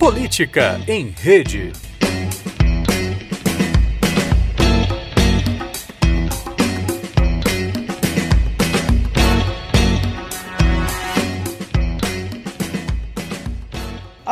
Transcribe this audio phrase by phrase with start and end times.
[0.00, 1.89] Política em Rede.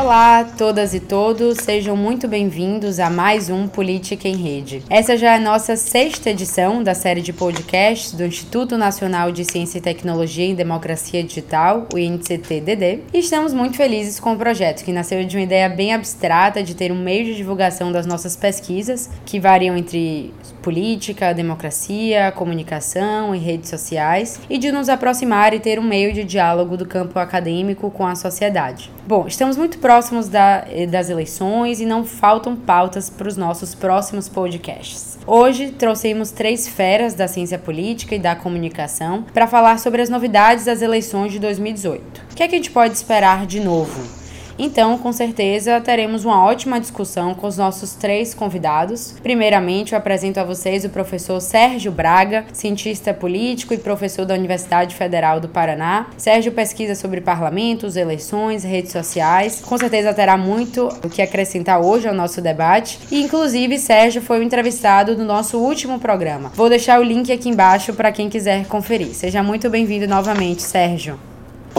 [0.08, 4.82] Olá, todas e todos, sejam muito bem-vindos a mais um Política em Rede.
[4.88, 9.44] Essa já é a nossa sexta edição da série de podcasts do Instituto Nacional de
[9.44, 14.82] Ciência e Tecnologia em Democracia Digital, o INCT-DD, e estamos muito felizes com o projeto,
[14.82, 18.34] que nasceu de uma ideia bem abstrata de ter um meio de divulgação das nossas
[18.34, 25.60] pesquisas, que variam entre política, democracia, comunicação e redes sociais, e de nos aproximar e
[25.60, 28.90] ter um meio de diálogo do campo acadêmico com a sociedade.
[29.06, 29.97] Bom, estamos muito próximos
[30.28, 35.18] da, das eleições e não faltam pautas para os nossos próximos podcasts.
[35.26, 40.64] Hoje trouxemos três feras da ciência política e da comunicação para falar sobre as novidades
[40.64, 42.22] das eleições de 2018.
[42.32, 44.17] O que é que a gente pode esperar de novo?
[44.58, 49.14] Então, com certeza, teremos uma ótima discussão com os nossos três convidados.
[49.22, 54.96] Primeiramente, eu apresento a vocês o professor Sérgio Braga, cientista político e professor da Universidade
[54.96, 56.06] Federal do Paraná.
[56.16, 59.60] Sérgio pesquisa sobre parlamentos, eleições, redes sociais.
[59.60, 62.98] Com certeza terá muito o que acrescentar hoje ao nosso debate.
[63.12, 66.50] E, inclusive, Sérgio foi o entrevistado do nosso último programa.
[66.54, 69.14] Vou deixar o link aqui embaixo para quem quiser conferir.
[69.14, 71.18] Seja muito bem-vindo novamente, Sérgio.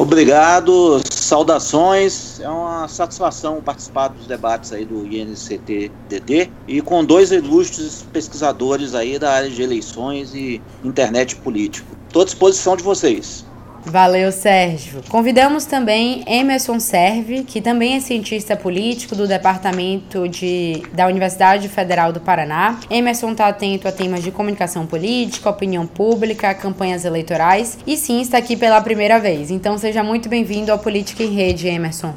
[0.01, 2.39] Obrigado, saudações.
[2.39, 9.19] É uma satisfação participar dos debates aí do INCT-DD e com dois ilustres pesquisadores aí
[9.19, 11.97] da área de eleições e internet político.
[12.07, 13.48] Estou à disposição de vocês.
[13.85, 15.01] Valeu, Sérgio.
[15.09, 22.11] Convidamos também Emerson Serve, que também é cientista político do Departamento de, da Universidade Federal
[22.11, 22.77] do Paraná.
[22.89, 28.37] Emerson está atento a temas de comunicação política, opinião pública, campanhas eleitorais e sim está
[28.37, 29.49] aqui pela primeira vez.
[29.49, 32.13] Então seja muito bem-vindo ao Política em Rede, Emerson.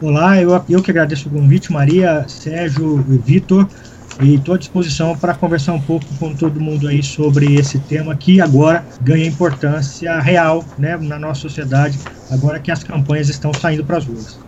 [0.00, 3.68] Olá, eu, eu que agradeço o convite, Maria, Sérgio e Vitor
[4.20, 8.16] e estou à disposição para conversar um pouco com todo mundo aí sobre esse tema
[8.16, 11.98] que agora ganha importância real né, na nossa sociedade,
[12.30, 14.45] agora que as campanhas estão saindo para as ruas.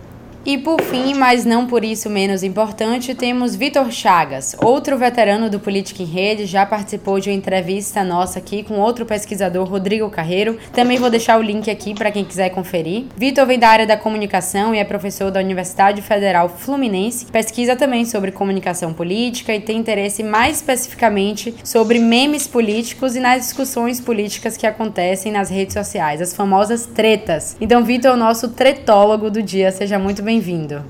[0.48, 5.60] E por fim, mas não por isso menos importante, temos Vitor Chagas, outro veterano do
[5.60, 10.56] Política em Rede, já participou de uma entrevista nossa aqui com outro pesquisador, Rodrigo Carreiro.
[10.72, 13.04] Também vou deixar o link aqui para quem quiser conferir.
[13.14, 17.26] Vitor vem da área da comunicação e é professor da Universidade Federal Fluminense.
[17.26, 23.42] Pesquisa também sobre comunicação política e tem interesse mais especificamente sobre memes políticos e nas
[23.42, 27.54] discussões políticas que acontecem nas redes sociais, as famosas tretas.
[27.60, 29.70] Então, Vitor é o nosso tretólogo do dia.
[29.70, 30.84] Seja muito bem bem-vindo.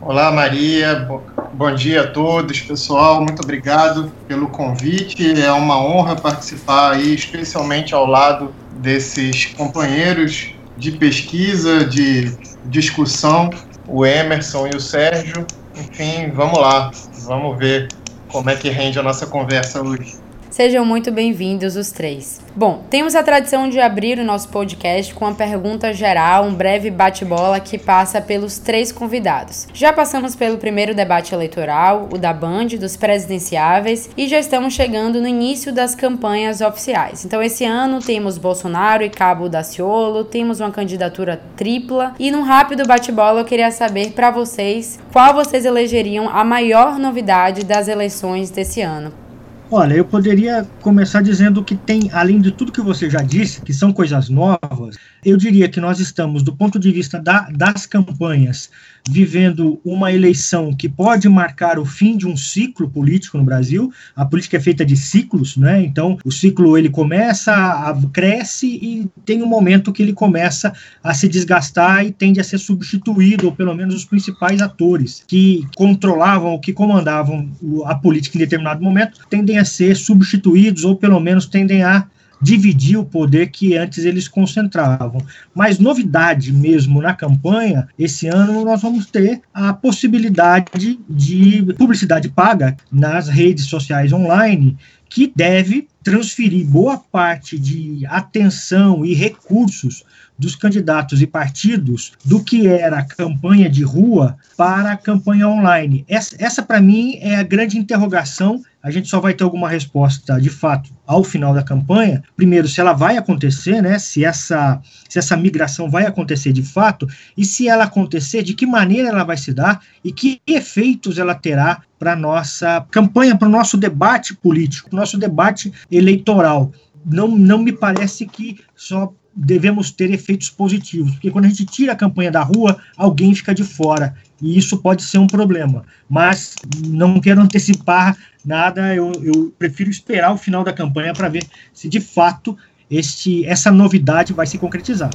[0.00, 1.08] Olá, Maria.
[1.52, 3.16] Bom dia a todos, pessoal.
[3.16, 5.42] Muito obrigado pelo convite.
[5.42, 12.32] É uma honra participar aí, especialmente ao lado desses companheiros de pesquisa, de
[12.66, 13.50] discussão,
[13.88, 15.44] o Emerson e o Sérgio.
[15.74, 16.92] Enfim, vamos lá.
[17.26, 17.88] Vamos ver
[18.28, 20.14] como é que rende a nossa conversa hoje.
[20.54, 22.40] Sejam muito bem-vindos os três.
[22.54, 26.92] Bom, temos a tradição de abrir o nosso podcast com uma pergunta geral, um breve
[26.92, 29.66] bate-bola que passa pelos três convidados.
[29.74, 35.20] Já passamos pelo primeiro debate eleitoral, o da Band, dos presidenciáveis, e já estamos chegando
[35.20, 37.24] no início das campanhas oficiais.
[37.24, 42.86] Então, esse ano temos Bolsonaro e Cabo Daciolo, temos uma candidatura tripla, e num rápido
[42.86, 48.80] bate-bola eu queria saber para vocês qual vocês elegeriam a maior novidade das eleições desse
[48.80, 49.23] ano.
[49.70, 53.72] Olha, eu poderia começar dizendo que tem, além de tudo que você já disse, que
[53.72, 58.70] são coisas novas, eu diria que nós estamos, do ponto de vista da, das campanhas,
[59.08, 63.92] vivendo uma eleição que pode marcar o fim de um ciclo político no Brasil.
[64.16, 65.82] A política é feita de ciclos, né?
[65.82, 70.72] Então, o ciclo ele começa, a, cresce e tem um momento que ele começa
[71.02, 75.66] a se desgastar e tende a ser substituído, ou pelo menos os principais atores que
[75.76, 77.50] controlavam que comandavam
[77.84, 82.06] a política em determinado momento tendem a ser substituídos ou pelo menos tendem a
[82.44, 85.24] dividir o poder que antes eles concentravam.
[85.54, 92.76] Mas novidade mesmo na campanha, esse ano nós vamos ter a possibilidade de publicidade paga
[92.92, 94.76] nas redes sociais online,
[95.08, 100.04] que deve transferir boa parte de atenção e recursos
[100.38, 106.04] dos candidatos e partidos do que era a campanha de rua para a campanha online.
[106.08, 108.62] Essa, essa para mim, é a grande interrogação.
[108.82, 112.22] A gente só vai ter alguma resposta, de fato, ao final da campanha.
[112.36, 113.98] Primeiro, se ela vai acontecer, né?
[113.98, 118.66] Se essa, se essa migração vai acontecer de fato, e se ela acontecer, de que
[118.66, 123.48] maneira ela vai se dar e que efeitos ela terá para a nossa campanha, para
[123.48, 126.70] o nosso debate político, nosso debate eleitoral.
[127.04, 131.92] Não, não me parece que só devemos ter efeitos positivos, porque quando a gente tira
[131.92, 135.84] a campanha da rua, alguém fica de fora, e isso pode ser um problema.
[136.08, 136.54] Mas
[136.86, 141.88] não quero antecipar nada, eu, eu prefiro esperar o final da campanha para ver se
[141.88, 142.56] de fato
[142.90, 145.10] este, essa novidade vai se concretizar.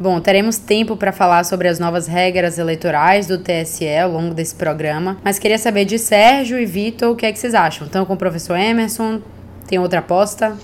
[0.00, 4.54] Bom, teremos tempo para falar sobre as novas regras eleitorais do TSE ao longo desse
[4.54, 7.86] programa, mas queria saber de Sérgio e Vitor o que é que vocês acham.
[7.86, 9.20] Então, com o professor Emerson,
[9.66, 10.56] tem outra aposta?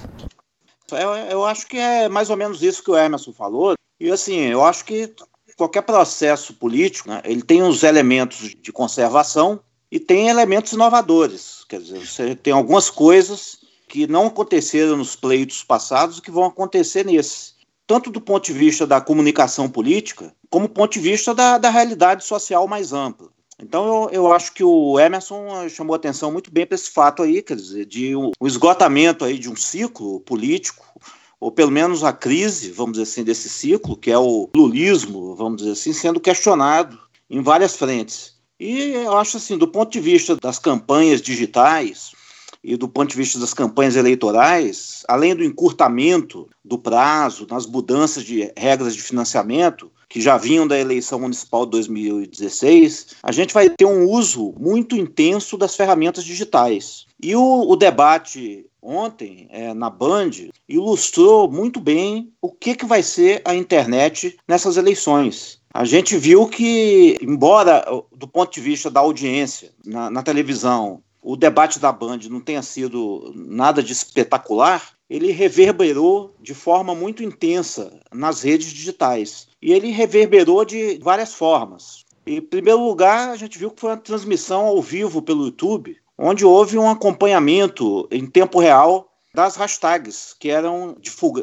[0.96, 3.74] Eu, eu acho que é mais ou menos isso que o Emerson falou.
[4.00, 5.14] E assim, eu acho que
[5.56, 9.60] qualquer processo político, né, ele tem os elementos de conservação
[9.90, 11.64] e tem elementos inovadores.
[11.68, 13.58] Quer dizer, você tem algumas coisas
[13.88, 17.54] que não aconteceram nos pleitos passados e que vão acontecer nesse
[17.86, 21.70] tanto do ponto de vista da comunicação política, como do ponto de vista da, da
[21.70, 23.28] realidade social mais ampla.
[23.60, 27.42] Então, eu, eu acho que o Emerson chamou atenção muito bem para esse fato aí,
[27.42, 30.84] quer dizer, de um, esgotamento aí de um ciclo político,
[31.38, 35.58] ou pelo menos a crise, vamos dizer assim, desse ciclo, que é o lulismo, vamos
[35.58, 36.98] dizer assim, sendo questionado
[37.28, 38.34] em várias frentes.
[38.58, 42.12] E eu acho assim, do ponto de vista das campanhas digitais,
[42.64, 48.24] e do ponto de vista das campanhas eleitorais, além do encurtamento do prazo, nas mudanças
[48.24, 53.68] de regras de financiamento, que já vinham da eleição municipal de 2016, a gente vai
[53.68, 57.06] ter um uso muito intenso das ferramentas digitais.
[57.20, 60.30] E o, o debate ontem é, na Band
[60.68, 65.58] ilustrou muito bem o que, que vai ser a internet nessas eleições.
[65.74, 67.84] A gente viu que, embora
[68.16, 72.62] do ponto de vista da audiência na, na televisão o debate da Band não tenha
[72.62, 79.48] sido nada de espetacular, ele reverberou de forma muito intensa nas redes digitais.
[79.64, 82.04] E ele reverberou de várias formas.
[82.26, 86.44] Em primeiro lugar, a gente viu que foi uma transmissão ao vivo pelo YouTube, onde
[86.44, 90.94] houve um acompanhamento em tempo real das hashtags que eram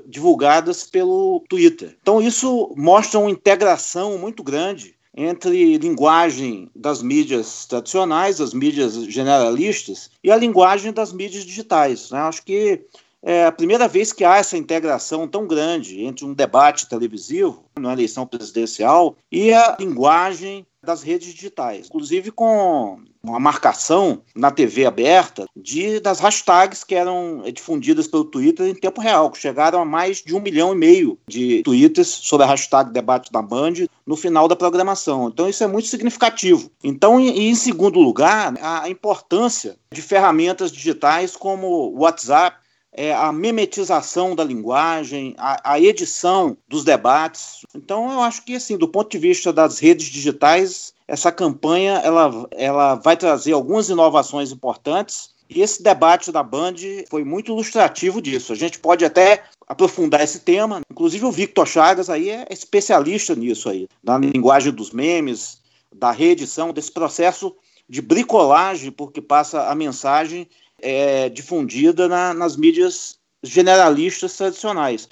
[0.06, 1.98] divulgadas pelo Twitter.
[2.00, 10.12] Então, isso mostra uma integração muito grande entre linguagem das mídias tradicionais, as mídias generalistas,
[10.24, 12.12] e a linguagem das mídias digitais.
[12.12, 12.20] Né?
[12.20, 12.86] Acho que
[13.24, 17.94] é a primeira vez que há essa integração tão grande entre um debate televisivo, na
[17.94, 25.46] eleição presidencial, e a linguagem das redes digitais, inclusive com uma marcação na TV aberta
[25.56, 30.24] de das hashtags que eram difundidas pelo Twitter em tempo real, que chegaram a mais
[30.24, 34.48] de um milhão e meio de tweets sobre a hashtag debate da Band no final
[34.48, 35.28] da programação.
[35.28, 36.72] Então isso é muito significativo.
[36.84, 42.58] Então, e em segundo lugar, a importância de ferramentas digitais como o WhatsApp,
[42.94, 47.66] é, a memetização da linguagem, a, a, edição dos debates.
[47.74, 52.48] Então, eu acho que, assim, do ponto de vista das redes digitais, essa campanha ela,
[52.52, 55.32] ela vai trazer algumas inovações importantes.
[55.50, 56.76] E esse debate da Band
[57.10, 58.54] foi muito ilustrativo disso.
[58.54, 60.82] A gente pode até aprofundar esse tema.
[60.90, 65.62] Inclusive, o Victor Chagas aí é especialista nisso aí, na linguagem dos memes,
[65.94, 67.54] da reedição, desse processo
[67.88, 70.48] de bricolagem, porque passa a mensagem
[70.82, 75.10] é, difundida na, nas mídias generalistas tradicionais.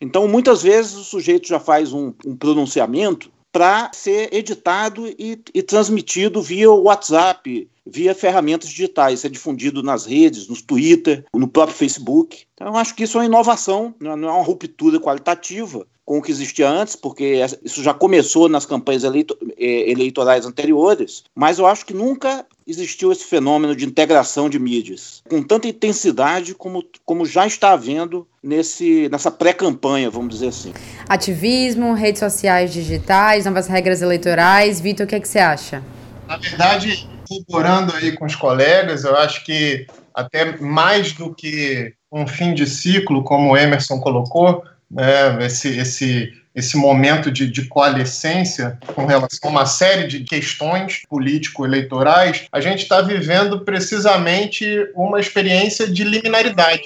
[0.00, 5.62] Então, muitas vezes o sujeito já faz um, um pronunciamento para ser editado e, e,
[5.62, 12.44] transmitido via WhatsApp, via ferramentas digitais, ser difundido nas redes, nos Twitter, no próprio Facebook.
[12.54, 16.22] Então, eu acho que isso é uma inovação, não é uma ruptura qualitativa, com o
[16.22, 21.66] que existia antes, porque isso já começou nas campanhas eleito é, eleitorais anteriores, mas eu
[21.66, 27.24] acho que nunca existiu esse fenômeno de integração de mídias com tanta intensidade como, como
[27.24, 30.72] já está havendo nesse, nessa pré-campanha, vamos dizer assim.
[31.08, 34.80] Ativismo, redes sociais digitais, novas regras eleitorais.
[34.80, 35.82] Vitor, o que, é que você acha?
[36.26, 37.08] Na verdade,
[37.46, 42.66] colaborando aí com os colegas, eu acho que até mais do que um fim de
[42.66, 49.38] ciclo, como o Emerson colocou, né, esse, esse, esse momento de, de coalescência com relação
[49.44, 56.82] a uma série de questões político-eleitorais, a gente está vivendo precisamente uma experiência de liminaridade.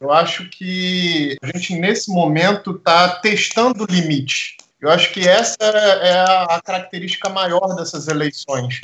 [0.00, 4.56] Eu acho que a gente, nesse momento, está testando o limite.
[4.80, 8.80] Eu acho que essa é a característica maior dessas eleições.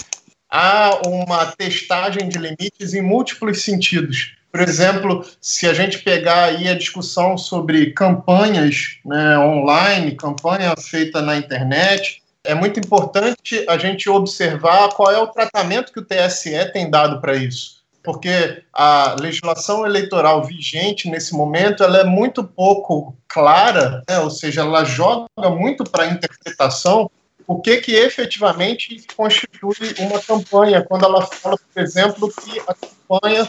[0.57, 6.69] Há uma testagem de limites em múltiplos sentidos por exemplo, se a gente pegar aí
[6.69, 14.09] a discussão sobre campanhas né, online, campanha feita na internet, é muito importante a gente
[14.09, 17.83] observar qual é o tratamento que o TSE tem dado para isso.
[18.01, 24.61] Porque a legislação eleitoral vigente nesse momento ela é muito pouco clara, né, ou seja,
[24.61, 27.11] ela joga muito para a interpretação
[27.47, 33.49] o que, que efetivamente constitui uma campanha, quando ela fala, por exemplo, que a campanha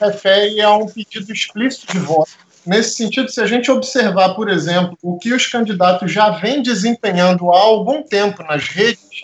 [0.00, 2.30] refere a um pedido explícito de voto.
[2.66, 7.52] Nesse sentido, se a gente observar, por exemplo, o que os candidatos já vêm desempenhando
[7.52, 9.22] há algum tempo nas redes,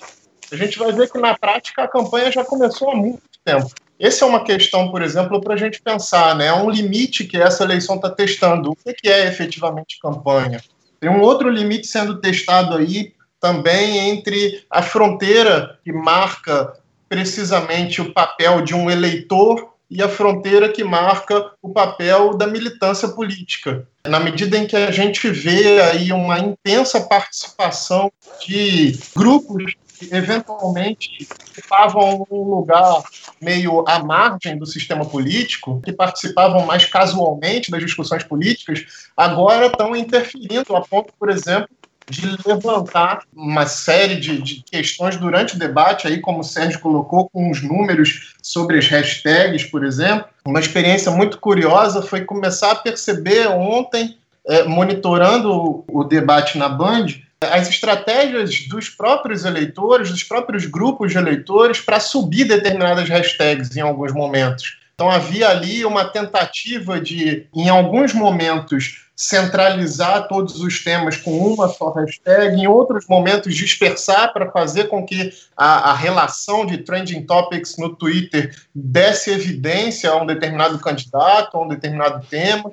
[0.52, 3.68] a gente vai ver que na prática a campanha já começou há muito tempo.
[3.98, 6.46] Essa é uma questão, por exemplo, para a gente pensar, né?
[6.46, 8.70] É um limite que essa eleição está testando.
[8.70, 10.60] O que é efetivamente campanha?
[11.00, 13.12] Tem um outro limite sendo testado aí
[13.42, 16.72] também entre a fronteira que marca
[17.08, 23.08] precisamente o papel de um eleitor e a fronteira que marca o papel da militância
[23.08, 23.86] política.
[24.06, 28.10] Na medida em que a gente vê aí uma intensa participação
[28.46, 29.74] de grupos
[30.10, 33.02] eventualmente ocupavam um lugar
[33.40, 38.84] meio à margem do sistema político, que participavam mais casualmente das discussões políticas,
[39.16, 41.68] agora estão interferindo a ponto, por exemplo,
[42.08, 47.28] de levantar uma série de, de, questões durante o debate, aí como o Sérgio colocou,
[47.30, 50.26] com os números sobre as hashtags, por exemplo.
[50.44, 54.16] Uma experiência muito curiosa foi começar a perceber ontem,
[54.46, 57.06] é, monitorando o, o debate na Band,
[57.40, 63.80] as estratégias dos próprios eleitores, dos próprios grupos de eleitores, para subir determinadas hashtags em
[63.80, 64.78] alguns momentos.
[64.94, 71.68] Então havia ali uma tentativa de, em alguns momentos, centralizar todos os temas com uma
[71.68, 77.22] só hashtag, em outros momentos dispersar para fazer com que a, a, relação de trending
[77.22, 82.72] topics no Twitter desse evidência a um determinado candidato, a um determinado tema.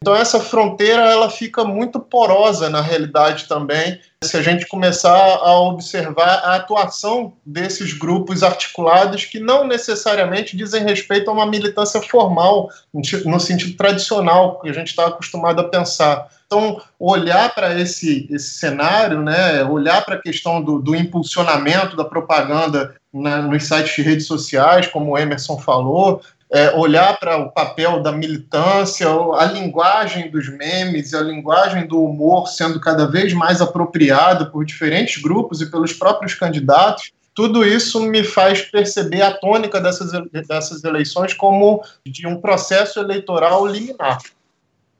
[0.00, 5.60] Então essa fronteira ela fica muito porosa na realidade também, se a gente começar a
[5.60, 12.68] observar a atuação desses grupos articulados que não necessariamente dizem respeito a uma militância formal
[12.92, 16.28] no sentido tradicional que a gente está acostumado a pensar.
[16.46, 22.04] Então, olhar para esse, esse cenário, né, olhar para a questão do, do, impulsionamento da
[22.04, 27.50] propaganda né, nos sites de redes sociais, como o Emerson falou, é, olhar para o
[27.50, 33.60] papel da militância, a linguagem dos memes, a linguagem do humor sendo cada vez mais
[33.60, 39.78] apropriada por diferentes grupos e pelos próprios candidatos, tudo isso me faz perceber a tônica
[39.80, 40.10] dessas,
[40.48, 44.18] dessas eleições como de um processo eleitoral liminar.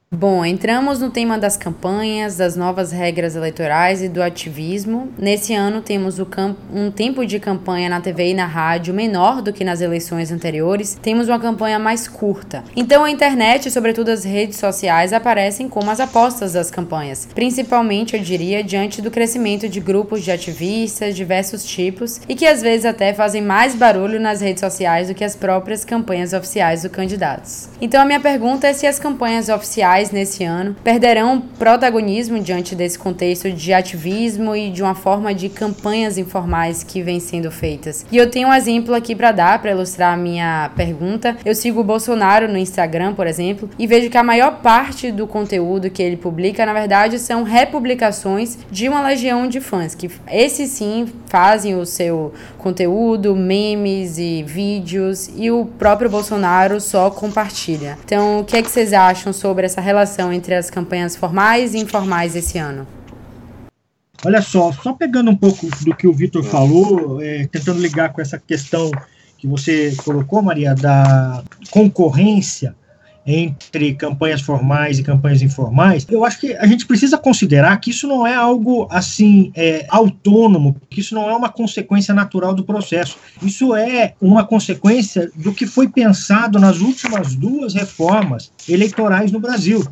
[0.09, 5.13] Bom, entramos no tema das campanhas, das novas regras eleitorais e do ativismo.
[5.19, 6.21] Nesse ano temos
[6.73, 10.97] um tempo de campanha na TV e na rádio menor do que nas eleições anteriores.
[11.03, 12.63] Temos uma campanha mais curta.
[12.77, 18.23] Então a internet, sobretudo as redes sociais, aparecem como as apostas das campanhas, principalmente, eu
[18.23, 23.13] diria, diante do crescimento de grupos de ativistas, diversos tipos, e que às vezes até
[23.13, 27.69] fazem mais barulho nas redes sociais do que as próprias campanhas oficiais dos candidatos.
[27.81, 32.99] Então a minha pergunta é se as campanhas oficiais nesse ano perderão protagonismo diante desse
[32.99, 38.05] contexto de ativismo e de uma forma de campanhas informais que vem sendo feitas.
[38.11, 41.37] E eu tenho um exemplo aqui para dar para ilustrar a minha pergunta.
[41.45, 45.26] Eu sigo o Bolsonaro no Instagram, por exemplo, e vejo que a maior parte do
[45.26, 50.71] conteúdo que ele publica, na verdade, são republicações de uma legião de fãs que esses
[50.71, 52.33] sim fazem o seu
[52.67, 57.97] conteúdo, memes e vídeos e o próprio Bolsonaro só compartilha.
[58.05, 61.79] Então, o que é que vocês acham sobre essa relação entre as campanhas formais e
[61.79, 62.85] informais esse ano?
[64.25, 68.21] Olha só, só pegando um pouco do que o Vitor falou, é, tentando ligar com
[68.21, 68.91] essa questão
[69.39, 72.75] que você colocou, Maria, da concorrência
[73.26, 78.06] entre campanhas formais e campanhas informais, eu acho que a gente precisa considerar que isso
[78.06, 83.18] não é algo assim é, autônomo, que isso não é uma consequência natural do processo.
[83.42, 89.85] Isso é uma consequência do que foi pensado nas últimas duas reformas eleitorais no Brasil.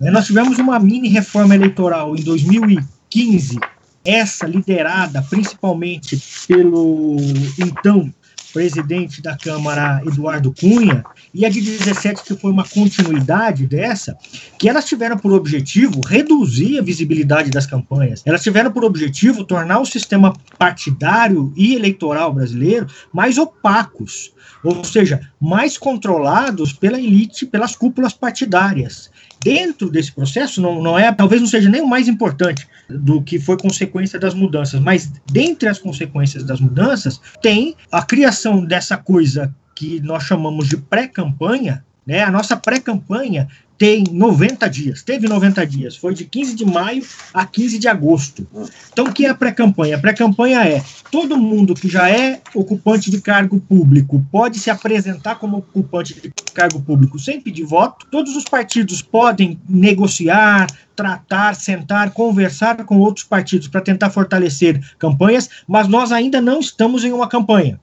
[0.00, 3.58] É, nós tivemos uma mini reforma eleitoral em 2015,
[4.04, 7.16] essa liderada principalmente pelo
[7.58, 8.12] então
[8.56, 11.04] presidente da Câmara, Eduardo Cunha,
[11.36, 14.16] e a de 17, que foi uma continuidade dessa,
[14.58, 18.22] que elas tiveram por objetivo reduzir a visibilidade das campanhas.
[18.24, 24.32] Elas tiveram por objetivo tornar o sistema partidário e eleitoral brasileiro mais opacos,
[24.64, 29.10] ou seja, mais controlados pela elite, pelas cúpulas partidárias
[29.44, 33.38] dentro desse processo, não, não é, talvez não seja nem o mais importante do que
[33.38, 39.54] foi consequência das mudanças, mas dentre as consequências das mudanças, tem a criação dessa coisa
[39.76, 42.22] que nós chamamos de pré-campanha, né?
[42.22, 43.46] A nossa pré-campanha
[43.78, 47.04] tem 90 dias, teve 90 dias, foi de 15 de maio
[47.34, 48.46] a 15 de agosto.
[48.90, 49.96] Então, o que é a pré-campanha?
[49.96, 55.34] A pré-campanha é todo mundo que já é ocupante de cargo público pode se apresentar
[55.34, 58.06] como ocupante de cargo público sem pedir voto.
[58.10, 65.50] Todos os partidos podem negociar, tratar, sentar, conversar com outros partidos para tentar fortalecer campanhas,
[65.68, 67.78] mas nós ainda não estamos em uma campanha.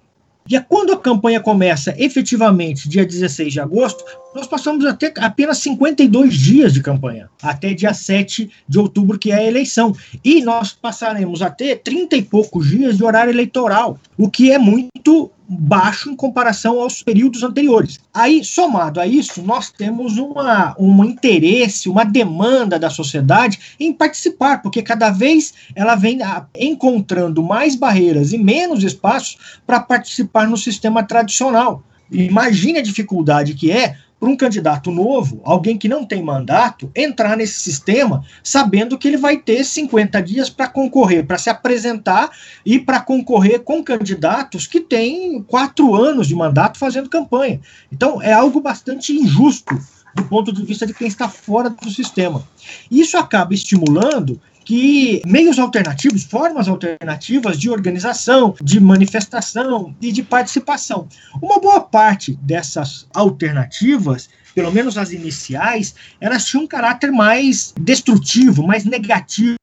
[0.50, 4.04] E é quando a campanha começa efetivamente, dia 16 de agosto,
[4.36, 9.32] nós passamos a ter apenas 52 dias de campanha, até dia 7 de outubro, que
[9.32, 9.96] é a eleição.
[10.24, 14.60] E nós passaremos a ter 30 e poucos dias de horário eleitoral, o que é
[14.60, 18.00] muito baixo em comparação aos períodos anteriores.
[18.14, 24.62] Aí, somado a isso, nós temos uma, um interesse, uma demanda da sociedade em participar,
[24.62, 30.58] porque cada vez ela vem ah, encontrando mais barreiras e menos espaços para participar no
[30.58, 31.84] sistema tradicional.
[32.12, 37.36] Imagine a dificuldade que é para um candidato novo, alguém que não tem mandato, entrar
[37.36, 42.32] nesse sistema sabendo que ele vai ter 50 dias para concorrer, para se apresentar
[42.66, 47.60] e para concorrer com candidatos que têm quatro anos de mandato fazendo campanha.
[47.92, 49.78] Então, é algo bastante injusto
[50.16, 52.48] do ponto de vista de quem está fora do sistema.
[52.90, 61.08] Isso acaba estimulando que meios alternativos, formas alternativas de organização, de manifestação e de participação.
[61.42, 68.66] Uma boa parte dessas alternativas pelo menos as iniciais, elas tinham um caráter mais destrutivo,
[68.66, 69.58] mais negativo,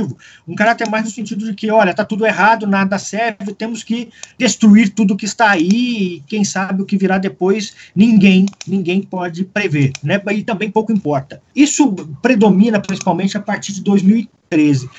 [0.46, 4.10] um caráter mais no sentido de que, olha, tá tudo errado, nada serve, temos que
[4.38, 9.44] destruir tudo que está aí, e quem sabe o que virá depois, ninguém, ninguém pode
[9.44, 10.20] prever, né?
[10.32, 11.42] E também pouco importa.
[11.54, 14.90] Isso predomina principalmente a partir de 2000 2013.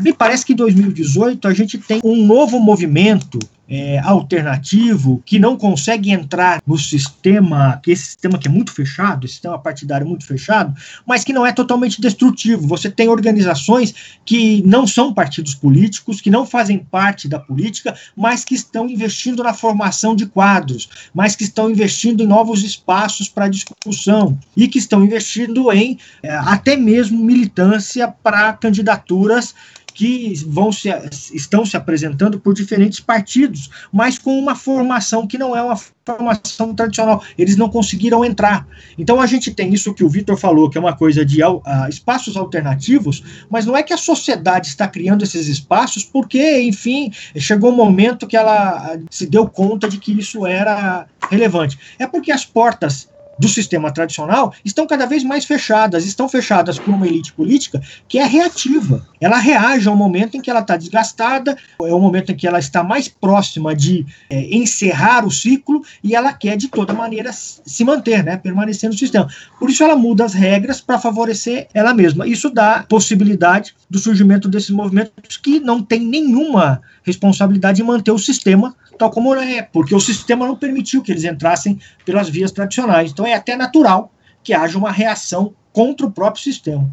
[0.00, 3.38] Me parece que em 2018 a gente tem um novo movimento
[3.72, 9.24] é, alternativo que não consegue entrar no sistema, que esse sistema que é muito fechado,
[9.24, 10.74] esse sistema partidário muito fechado,
[11.06, 12.66] mas que não é totalmente destrutivo.
[12.66, 18.44] Você tem organizações que não são partidos políticos, que não fazem parte da política, mas
[18.44, 23.48] que estão investindo na formação de quadros, mas que estão investindo em novos espaços para
[23.48, 29.54] discussão e que estão investindo em é, até mesmo militância para candidaturas
[29.92, 30.88] que vão se,
[31.32, 36.74] estão se apresentando por diferentes partidos, mas com uma formação que não é uma formação
[36.74, 37.22] tradicional.
[37.38, 38.66] Eles não conseguiram entrar.
[38.98, 41.62] Então a gente tem isso que o Vitor falou, que é uma coisa de uh,
[41.88, 47.70] espaços alternativos, mas não é que a sociedade está criando esses espaços porque, enfim, chegou
[47.70, 51.78] um momento que ela se deu conta de que isso era relevante.
[51.98, 53.08] É porque as portas
[53.42, 58.18] do sistema tradicional estão cada vez mais fechadas, estão fechadas por uma elite política que
[58.18, 59.04] é reativa.
[59.20, 62.60] Ela reage ao momento em que ela está desgastada, é o momento em que ela
[62.60, 67.84] está mais próxima de é, encerrar o ciclo e ela quer de toda maneira se
[67.84, 69.28] manter, né, permanecer no sistema.
[69.58, 72.28] Por isso ela muda as regras para favorecer ela mesma.
[72.28, 78.18] Isso dá possibilidade do surgimento desses movimentos que não tem nenhuma responsabilidade em manter o
[78.18, 83.10] sistema tal como é, porque o sistema não permitiu que eles entrassem pelas vias tradicionais.
[83.10, 84.12] Então é até natural
[84.44, 86.88] que haja uma reação contra o próprio sistema.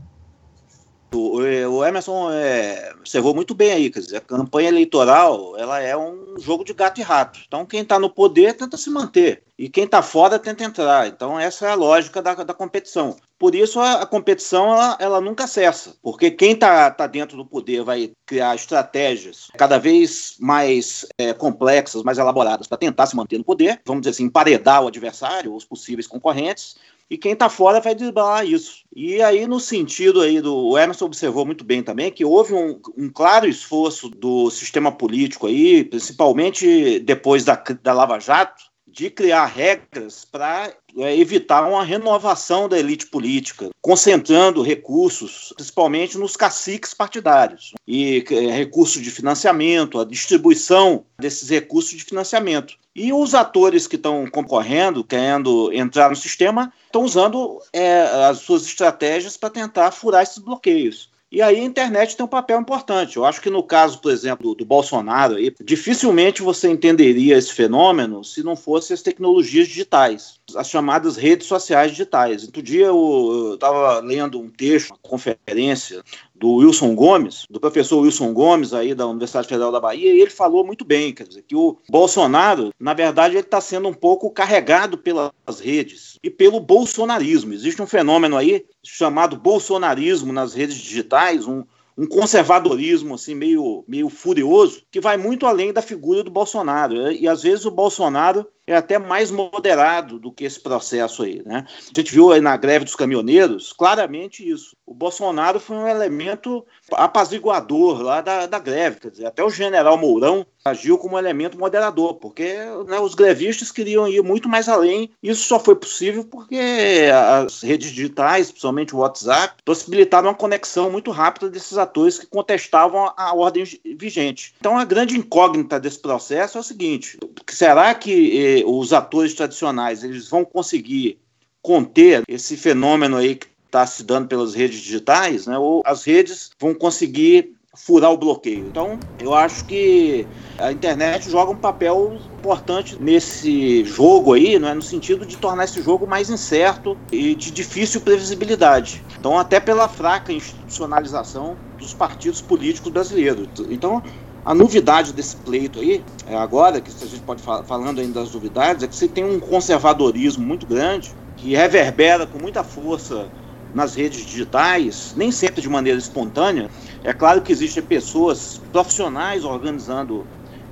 [1.11, 6.35] O, Emerson é, observou muito bem aí, quer dizer, a campanha eleitoral ela é um
[6.39, 7.39] jogo de gato e rato.
[7.47, 11.07] Então quem está no poder tenta se manter e quem está fora tenta entrar.
[11.07, 13.15] Então essa é a lógica da, da competição.
[13.39, 17.45] Por isso a, a competição ela, ela, nunca cessa, porque quem está tá dentro do
[17.45, 23.37] poder vai criar estratégias cada vez mais é, complexas, mais elaboradas para tentar se manter
[23.37, 26.75] no poder, vamos dizer assim, emparedar o adversário, os possíveis concorrentes,
[27.09, 28.83] e quem está fora vai driblar isso.
[28.95, 30.55] E aí, no sentido aí do.
[30.55, 35.47] O Emerson observou muito bem também que houve um, um claro esforço do sistema político
[35.47, 42.67] aí, principalmente depois da, da Lava Jato, de criar regras para é, evitar uma renovação
[42.67, 50.06] da elite política, concentrando recursos, principalmente nos caciques partidários, e é, recursos de financiamento, a
[50.06, 52.75] distribuição desses recursos de financiamento.
[52.95, 58.65] E os atores que estão concorrendo, querendo entrar no sistema, estão usando é, as suas
[58.65, 61.08] estratégias para tentar furar esses bloqueios.
[61.31, 63.17] E aí a internet tem um papel importante.
[63.17, 68.23] Eu acho que no caso, por exemplo, do, Bolsonaro, aí, dificilmente você entenderia esse fenômeno
[68.23, 72.43] se não fossem as tecnologias digitais, as chamadas redes sociais digitais.
[72.45, 76.03] Outro dia eu estava lendo um texto, uma conferência
[76.39, 80.30] do Wilson Gomes, do professor Wilson Gomes aí da Universidade Federal da Bahia, e ele
[80.30, 84.32] falou muito bem, quer dizer, que o Bolsonaro, na verdade, ele está sendo um pouco
[84.32, 87.54] carregado pelas redes e pelo bolsonarismo.
[87.54, 91.63] Existe um fenômeno aí chamado bolsonarismo nas redes digitais, um,
[91.97, 97.12] um conservadorismo assim meio, meio furioso que vai muito além da figura do Bolsonaro.
[97.12, 101.41] E às vezes o Bolsonaro é até mais moderado do que esse processo aí.
[101.43, 101.65] Né?
[101.67, 104.75] A gente viu aí na greve dos caminhoneiros claramente isso.
[104.86, 109.97] O Bolsonaro foi um elemento apaziguador lá da, da greve, quer dizer, até o general
[109.97, 112.55] Mourão agiu como elemento moderador, porque
[112.88, 115.10] né, os grevistas queriam ir muito mais além.
[115.21, 117.10] Isso só foi possível porque
[117.43, 123.12] as redes digitais, principalmente o WhatsApp, possibilitaram uma conexão muito rápida desses atores que contestavam
[123.15, 123.63] a ordem
[123.97, 124.53] vigente.
[124.60, 130.27] Então, a grande incógnita desse processo é o seguinte: será que os atores tradicionais eles
[130.29, 131.19] vão conseguir
[131.61, 135.57] conter esse fenômeno aí que está se dando pelas redes digitais, né?
[135.57, 138.65] Ou as redes vão conseguir furar o bloqueio.
[138.67, 140.25] Então, eu acho que
[140.57, 145.81] a internet joga um papel importante nesse jogo aí, é no sentido de tornar esse
[145.81, 149.03] jogo mais incerto e de difícil previsibilidade.
[149.17, 153.47] Então, até pela fraca institucionalização dos partidos políticos brasileiros.
[153.69, 154.03] Então,
[154.49, 158.33] a novidade desse pleito aí, é agora, que a gente pode falar falando ainda das
[158.33, 163.27] novidades, é que você tem um conservadorismo muito grande, que reverbera com muita força
[163.75, 166.67] nas redes digitais, nem sempre de maneira espontânea.
[167.03, 170.25] É claro que existem pessoas profissionais organizando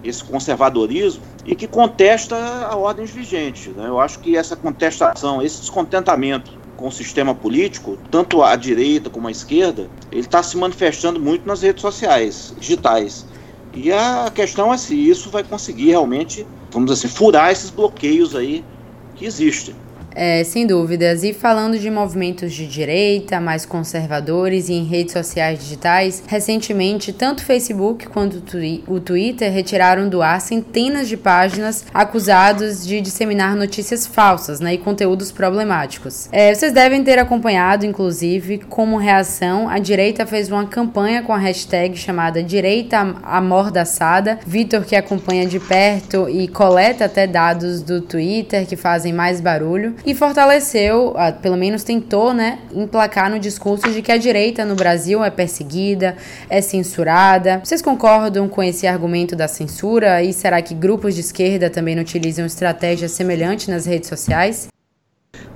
[0.03, 3.69] esse conservadorismo e que contesta a ordem vigente.
[3.69, 3.87] Né?
[3.87, 9.27] Eu acho que essa contestação, esse descontentamento com o sistema político, tanto a direita como
[9.27, 13.36] a esquerda, ele está se manifestando muito nas redes sociais, digitais.
[13.79, 18.35] E a questão é se isso vai conseguir realmente, vamos dizer assim, furar esses bloqueios
[18.35, 18.67] aí
[19.13, 19.75] que existem.
[20.19, 21.23] É, sem dúvidas.
[21.23, 27.41] E falando de movimentos de direita, mais conservadores e em redes sociais digitais, recentemente, tanto
[27.41, 28.41] o Facebook quanto
[28.87, 34.79] o Twitter retiraram do ar centenas de páginas acusados de disseminar notícias falsas né, e
[34.79, 36.27] conteúdos problemáticos.
[36.31, 41.37] É, vocês devem ter acompanhado, inclusive, como reação, a direita fez uma campanha com a
[41.37, 44.39] hashtag chamada Direita Amordaçada.
[44.47, 49.95] Vitor, que acompanha de perto e coleta até dados do Twitter que fazem mais barulho
[50.07, 55.21] e fortaleceu, pelo menos tentou, né, emplacar no discurso de que a direita no Brasil
[55.21, 56.15] é perseguida,
[56.49, 57.59] é censurada.
[57.61, 60.23] Vocês concordam com esse argumento da censura?
[60.23, 64.69] E será que grupos de esquerda também utilizam estratégias semelhantes nas redes sociais?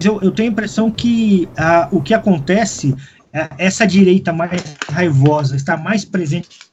[0.04, 2.94] Eu, eu tenho a impressão que ah, o que acontece,
[3.32, 6.71] é, essa direita mais raivosa está mais presente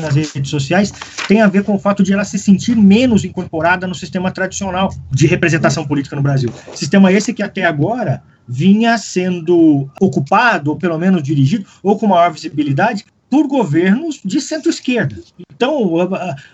[0.00, 0.92] nas redes sociais
[1.26, 4.92] tem a ver com o fato de ela se sentir menos incorporada no sistema tradicional
[5.10, 6.52] de representação política no Brasil.
[6.74, 12.32] Sistema esse que até agora vinha sendo ocupado, ou pelo menos dirigido, ou com maior
[12.32, 15.16] visibilidade, por governos de centro-esquerda.
[15.52, 15.82] Então,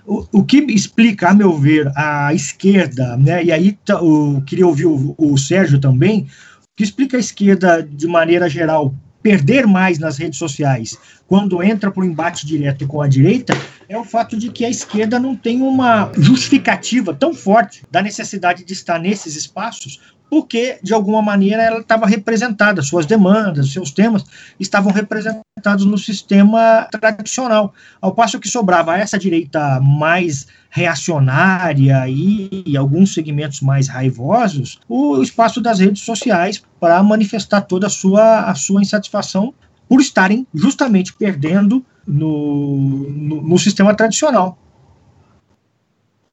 [0.07, 4.87] o, o, que explica, a meu ver, a esquerda, né, e aí eu queria ouvir
[4.87, 8.93] o, o Sérgio também, o que explica a esquerda, de maneira geral,
[9.25, 13.55] perder mais nas redes sociais quando entra para o embate direto com a direita
[13.89, 18.65] é o fato de que a esquerda não tem uma justificativa tão forte da necessidade
[18.65, 20.01] de estar nesses espaços
[20.35, 24.25] porque, de alguma maneira, ela estava representada, suas demandas, seus temas
[24.59, 27.73] estavam representados no sistema tradicional.
[28.01, 35.23] Ao passo que sobrava essa direita mais reacionária e, e alguns segmentos mais raivosos, o
[35.23, 39.55] espaço das redes sociais para manifestar toda a sua, a sua insatisfação
[39.89, 42.77] por estarem justamente perdendo no,
[43.11, 44.59] no, no sistema tradicional.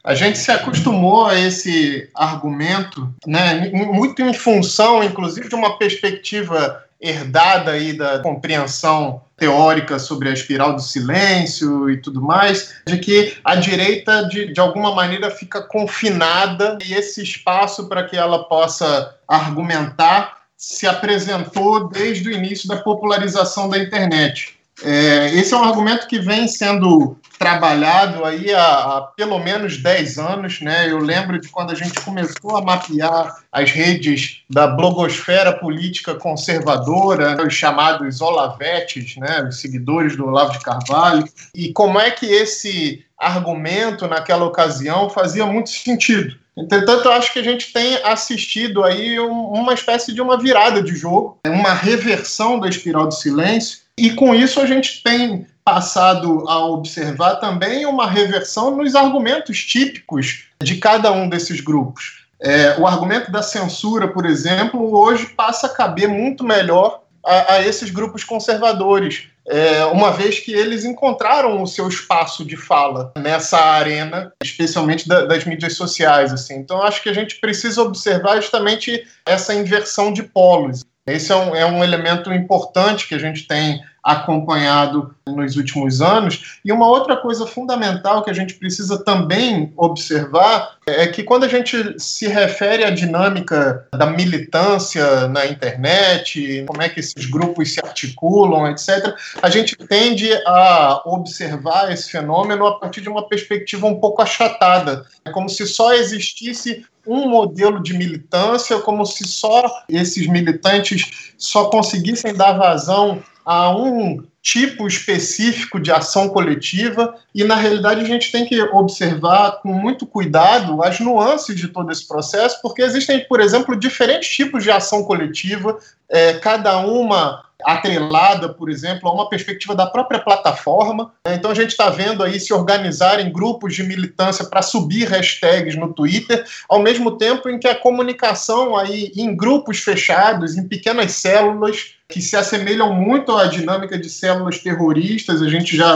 [0.04, 6.84] A gente se acostumou a esse argumento, né, muito em função, inclusive, de uma perspectiva
[7.00, 13.36] herdada aí da compreensão teórica sobre a espiral do silêncio e tudo mais, de que
[13.44, 19.16] a direita, de, de alguma maneira, fica confinada e esse espaço para que ela possa
[19.28, 24.61] argumentar se apresentou desde o início da popularização da internet.
[24.84, 30.20] É, esse é um argumento que vem sendo trabalhado aí há, há, pelo menos 10
[30.20, 30.91] anos, né?
[30.91, 37.36] Eu lembro de quando a gente começou a mapear as redes da blogosfera política conservadora,
[37.36, 37.44] né?
[37.44, 39.44] os chamados olavetes, né?
[39.50, 41.24] Os seguidores do Olavo de Carvalho,
[41.56, 46.36] e como é que esse argumento naquela ocasião fazia muito sentido.
[46.58, 50.96] Entretanto, eu acho que a gente tem assistido aí uma espécie de uma virada de
[50.96, 56.66] jogo, uma reversão da espiral do silêncio, e com isso a gente tem passado a
[56.66, 62.26] observar também uma reversão nos argumentos típicos de cada um desses grupos.
[62.42, 67.62] É, o argumento da censura, por exemplo, hoje passa a caber muito melhor a, a
[67.62, 73.58] esses grupos conservadores, é, uma vez que eles encontraram o seu espaço de fala nessa
[73.58, 76.32] arena, especialmente da, das mídias sociais.
[76.32, 76.56] Assim.
[76.56, 80.84] Então, acho que a gente precisa observar justamente essa inversão de polos.
[81.06, 86.60] Esse é um, é um elemento importante que a gente tem acompanhado nos últimos anos.
[86.66, 91.48] E uma outra coisa fundamental que a gente precisa também observar é que quando a
[91.48, 97.80] gente se refere à dinâmica da militância na internet, como é que esses grupos se
[97.80, 104.00] articulam, etc., a gente tende a observar esse fenômeno a partir de uma perspectiva um
[104.00, 105.06] pouco achatada.
[105.24, 111.66] É como se só existisse um modelo de militância, como se só esses militantes só
[111.66, 118.32] conseguissem dar vazão a um tipo específico de ação coletiva e na realidade a gente
[118.32, 123.40] tem que observar com muito cuidado as nuances de todo esse processo, porque existem, por
[123.40, 125.78] exemplo, diferentes tipos de ação coletiva,
[126.10, 131.12] é, cada uma atrelada, por exemplo, a uma perspectiva da própria plataforma.
[131.26, 131.36] Né?
[131.36, 135.93] Então a gente está vendo aí se organizarem grupos de militância para subir hashtags no
[135.93, 141.95] Twitter, ao mesmo tempo em que a comunicação aí em grupos fechados, em pequenas células,
[142.08, 145.93] que se assemelham muito à dinâmica de células terroristas, a gente já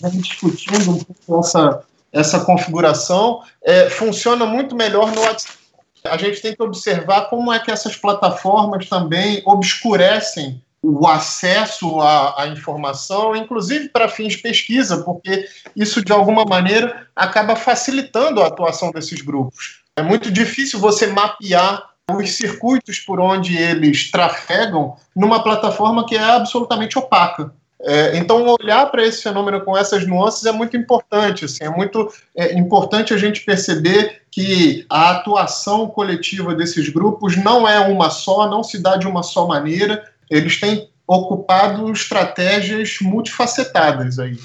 [0.00, 1.82] vem discutindo um pouco essa,
[2.12, 5.60] essa configuração, é, funciona muito melhor no WhatsApp.
[6.04, 12.42] A gente tem que observar como é que essas plataformas também obscurecem o acesso à,
[12.42, 18.46] à, informação, inclusive para fins de pesquisa, porque isso, de alguma maneira, acaba facilitando a
[18.46, 19.82] atuação desses grupos.
[19.94, 26.22] É muito difícil você mapear os circuitos por onde eles trafegam numa plataforma que é
[26.22, 27.52] absolutamente opaca.
[27.82, 31.46] É, então, olhar para esse fenômeno com essas nuances é muito importante.
[31.46, 37.66] Assim, é muito é, importante a gente perceber que a atuação coletiva desses grupos não
[37.66, 44.18] é uma só, não se dá de uma só maneira, eles têm ocupado estratégias multifacetadas
[44.18, 44.38] aí.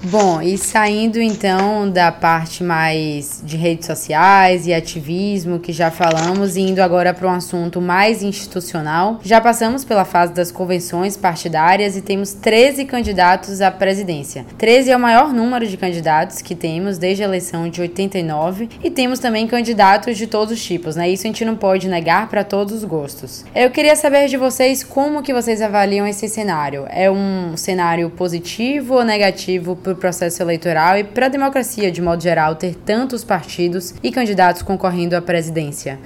[0.00, 6.56] Bom, e saindo então da parte mais de redes sociais e ativismo que já falamos,
[6.56, 11.96] e indo agora para um assunto mais institucional, já passamos pela fase das convenções partidárias
[11.96, 14.46] e temos 13 candidatos à presidência.
[14.56, 18.90] 13 é o maior número de candidatos que temos desde a eleição de 89 e
[18.90, 21.10] temos também candidatos de todos os tipos, né?
[21.10, 23.44] Isso a gente não pode negar para todos os gostos.
[23.52, 26.86] Eu queria saber de vocês como que vocês avaliam esse cenário.
[26.88, 32.02] É um cenário positivo ou negativo para o processo eleitoral e para a democracia, de
[32.02, 35.98] modo geral, ter tantos partidos e candidatos concorrendo à presidência?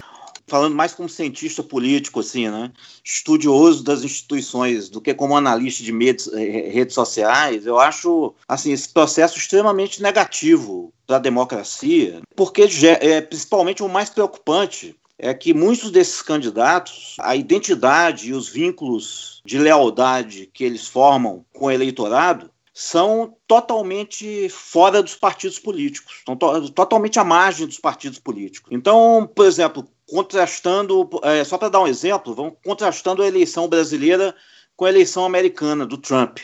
[0.48, 2.70] falando mais como cientista político, assim, né?
[3.02, 8.70] Estudioso das instituições do que como analista de redes, eh, redes sociais, eu acho assim
[8.70, 15.54] esse processo extremamente negativo para a democracia, porque é principalmente o mais preocupante é que
[15.54, 21.70] muitos desses candidatos, a identidade e os vínculos de lealdade que eles formam com o
[21.70, 28.70] eleitorado são totalmente fora dos partidos políticos, estão to totalmente à margem dos partidos políticos.
[28.72, 34.34] Então, por exemplo, contrastando, é, só para dar um exemplo, vamos contrastando a eleição brasileira
[34.74, 36.38] com a eleição americana do Trump.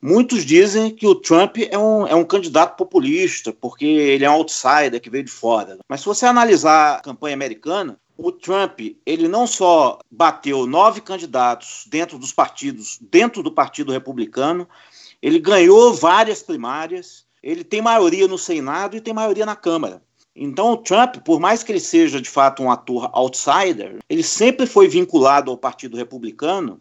[0.00, 4.34] Muitos dizem que o Trump é um, é um candidato populista, porque ele é um
[4.34, 5.78] outsider que veio de fora.
[5.88, 11.84] Mas se você analisar a campanha americana, o Trump ele não só bateu nove candidatos
[11.88, 14.68] dentro dos partidos, dentro do Partido Republicano,
[15.24, 20.02] ele ganhou várias primárias, ele tem maioria no Senado e tem maioria na Câmara.
[20.36, 24.66] Então, o Trump, por mais que ele seja de fato um ator outsider, ele sempre
[24.66, 26.78] foi vinculado ao Partido Republicano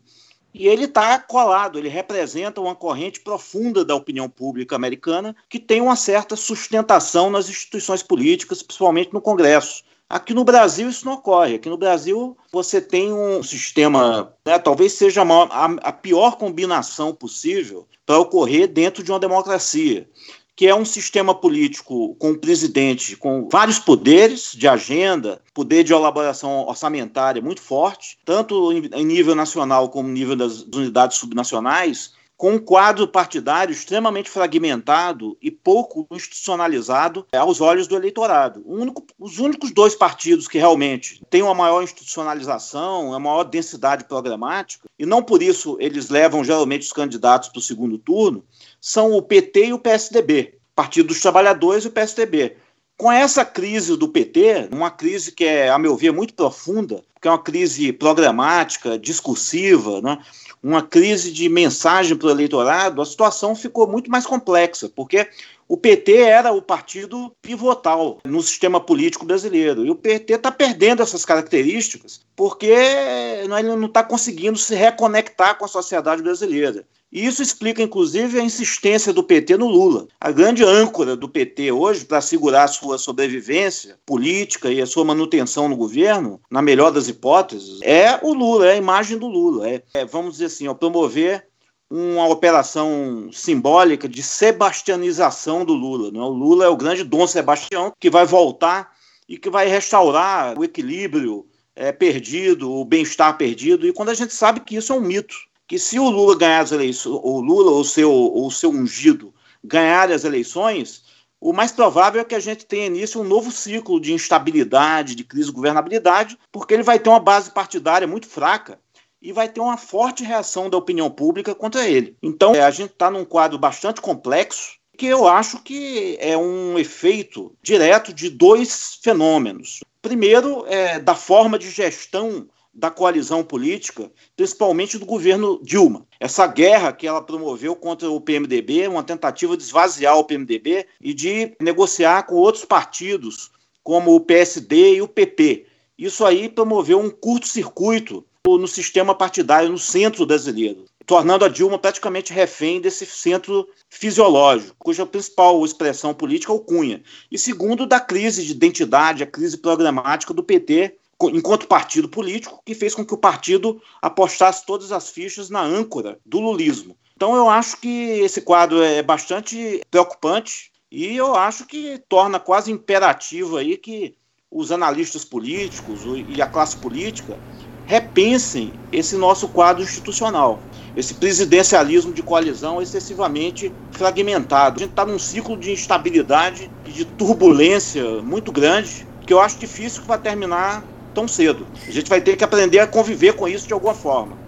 [0.54, 5.80] e ele está colado, ele representa uma corrente profunda da opinião pública americana que tem
[5.80, 9.86] uma certa sustentação nas instituições políticas, principalmente no Congresso.
[10.10, 11.56] Aqui no Brasil isso não ocorre.
[11.56, 16.38] Aqui no Brasil você tem um sistema, né, talvez seja a, maior, a, a pior
[16.38, 20.08] combinação possível para ocorrer dentro de uma democracia
[20.56, 25.94] que é um sistema político com um presidente com vários poderes de agenda, poder de
[25.94, 32.14] elaboração orçamentária muito forte, tanto em nível nacional como em nível das unidades subnacionais,
[32.44, 38.62] com um quadro partidário extremamente fragmentado e pouco institucionalizado aos olhos do eleitorado.
[38.66, 44.90] Único, os únicos dois partidos que realmente têm uma maior institucionalização, uma maior densidade programática,
[45.00, 48.44] e não por isso eles levam geralmente os candidatos para o segundo turno,
[48.82, 52.58] são o PT e o PSDB, Partido dos Trabalhadores e o PSDB.
[53.04, 57.28] Com essa crise do PT, uma crise que é, a meu ver, muito profunda, que
[57.28, 60.20] é uma crise programática, discursiva, né?
[60.64, 65.28] uma crise de mensagem para o eleitorado, a situação ficou muito mais complexa, porque
[65.68, 69.86] o PT era o partido pivotal no sistema político brasileiro.
[69.86, 75.66] E o PT está perdendo essas características porque ele não está conseguindo se reconectar com
[75.66, 76.86] a sociedade brasileira.
[77.14, 80.08] E isso explica, inclusive, a insistência do PT no Lula.
[80.20, 85.06] A grande âncora do PT hoje, para assegurar a sua sobrevivência política e a sua
[85.06, 89.70] manutenção no governo, na melhor das hipóteses, é o Lula, é a imagem do Lula.
[89.70, 91.46] É, é vamos dizer assim, ó, promover
[91.88, 96.10] uma operação simbólica de sebastianização do Lula.
[96.10, 96.20] Né?
[96.20, 98.92] O Lula é o grande Dom Sebastião que vai voltar
[99.30, 101.46] e que vai restaurar o equilíbrio
[101.76, 103.86] é, perdido, o bem-estar perdido.
[103.86, 105.36] E quando a gente sabe que isso é um mito,
[105.74, 109.34] que se o Lula ganhar as eleições, o Lula ou seu seu ungido
[109.64, 111.02] ganhar as eleições,
[111.42, 115.24] o mais provável é que a gente tenha início um novo ciclo de instabilidade, de
[115.24, 118.80] crise de governabilidade, porque ele vai ter uma base partidária muito fraca
[119.20, 122.16] e vai ter uma forte reação da opinião pública contra ele.
[122.22, 126.78] Então, é, a gente está num quadro bastante complexo, que eu acho que é um
[126.78, 129.80] efeito direto de dois fenômenos.
[130.04, 136.08] Primeiro, é da forma de gestão da coalizão política, principalmente do governo Dilma.
[136.20, 141.14] Essa guerra que ela promoveu contra o PMDB, uma tentativa de esvaziar o PMDB e
[141.14, 143.52] de negociar com outros partidos,
[143.84, 145.68] como o PSD e o PP.
[145.98, 152.34] Isso aí promoveu um curto-circuito no sistema partidário no centro brasileiro, tornando a Dilma praticamente
[152.34, 157.02] refém desse centro fisiológico, cuja principal expressão política é o Cunha.
[157.32, 162.76] E segundo, da crise de identidade, a crise programática do PT enquanto partido político, que
[162.76, 166.98] fez com que o partido apostasse todas as fichas na âncora do lulismo.
[167.16, 172.72] Então eu acho que esse quadro é bastante preocupante e eu acho que torna quase
[172.72, 174.16] imperativo aí que
[174.52, 177.38] os analistas políticos e a classe política
[177.86, 180.60] repensem esse nosso quadro institucional,
[180.96, 184.78] esse presidencialismo de coalizão excessivamente fragmentado.
[184.78, 189.60] A gente está num ciclo de instabilidade e de turbulência muito grande, que eu acho
[189.60, 191.68] difícil que vai terminar tão cedo.
[191.88, 194.43] A gente vai ter que aprender a conviver com isso de alguma forma.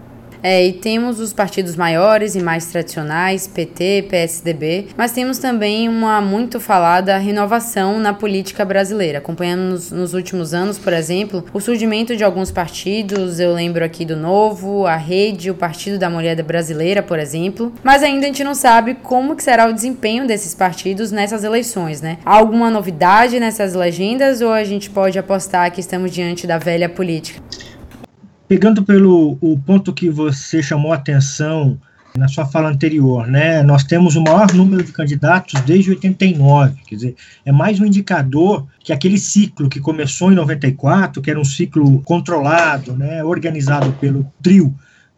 [0.48, 6.22] É, e temos os partidos maiores e mais tradicionais, PT, PSDB, mas temos também uma
[6.22, 9.18] muito falada renovação na política brasileira.
[9.18, 14.16] Acompanhamos nos últimos anos, por exemplo, o surgimento de alguns partidos, eu lembro aqui do
[14.16, 18.54] Novo, a Rede, o Partido da Mulher Brasileira, por exemplo, mas ainda a gente não
[18.54, 22.20] sabe como que será o desempenho desses partidos nessas eleições, né?
[22.24, 26.88] Há alguma novidade nessas legendas ou a gente pode apostar que estamos diante da velha
[26.88, 27.42] política?
[28.48, 31.80] Pegando pelo o ponto que você chamou a atenção
[32.18, 33.62] na sua fala anterior, né?
[33.62, 38.66] Nós temos o maior número de candidatos desde 89, quer dizer, é mais um indicador
[38.80, 44.26] que aquele ciclo que começou em 94, que era um ciclo controlado, né, organizado pelo
[44.42, 44.74] trio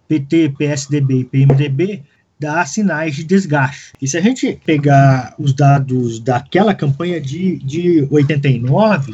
[0.07, 2.03] PT, PSDB e PMDB,
[2.39, 3.93] dá sinais de desgaste.
[4.01, 9.13] E se a gente pegar os dados daquela campanha de, de 89,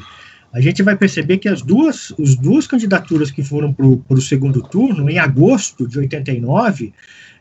[0.53, 4.61] a gente vai perceber que as duas, as duas candidaturas que foram para o segundo
[4.61, 6.93] turno, em agosto de 89,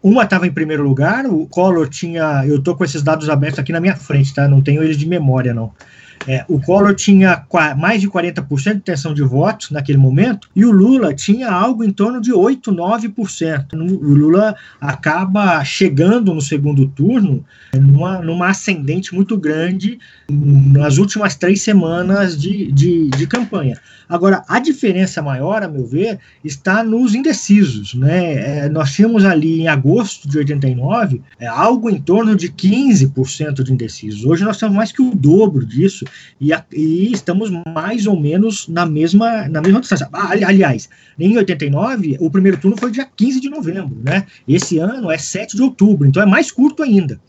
[0.02, 2.44] uma estava em primeiro lugar, o Collor tinha.
[2.46, 4.48] Eu estou com esses dados abertos aqui na minha frente, tá?
[4.48, 5.72] Não tenho eles de memória, não.
[6.26, 7.44] É, o Collor tinha
[7.76, 11.90] mais de 40% de intenção de votos naquele momento e o Lula tinha algo em
[11.90, 13.66] torno de 8, 9%.
[13.72, 21.62] O Lula acaba chegando no segundo turno numa, numa ascendente muito grande nas últimas três
[21.62, 23.78] semanas de, de, de campanha.
[24.08, 27.94] Agora, a diferença maior, a meu ver, está nos indecisos.
[27.94, 28.64] Né?
[28.64, 33.72] É, nós tínhamos ali em agosto de 89 é, algo em torno de 15% de
[33.72, 34.24] indecisos.
[34.24, 36.04] Hoje nós temos mais que o dobro disso
[36.40, 40.08] e, a, e estamos mais ou menos na mesma, na mesma distância.
[40.12, 44.00] Ah, aliás, em 89, o primeiro turno foi dia 15 de novembro.
[44.04, 44.26] Né?
[44.46, 47.20] Esse ano é 7 de outubro, então é mais curto ainda.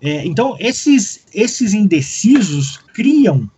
[0.00, 3.48] É, então, esses, esses indecisos criam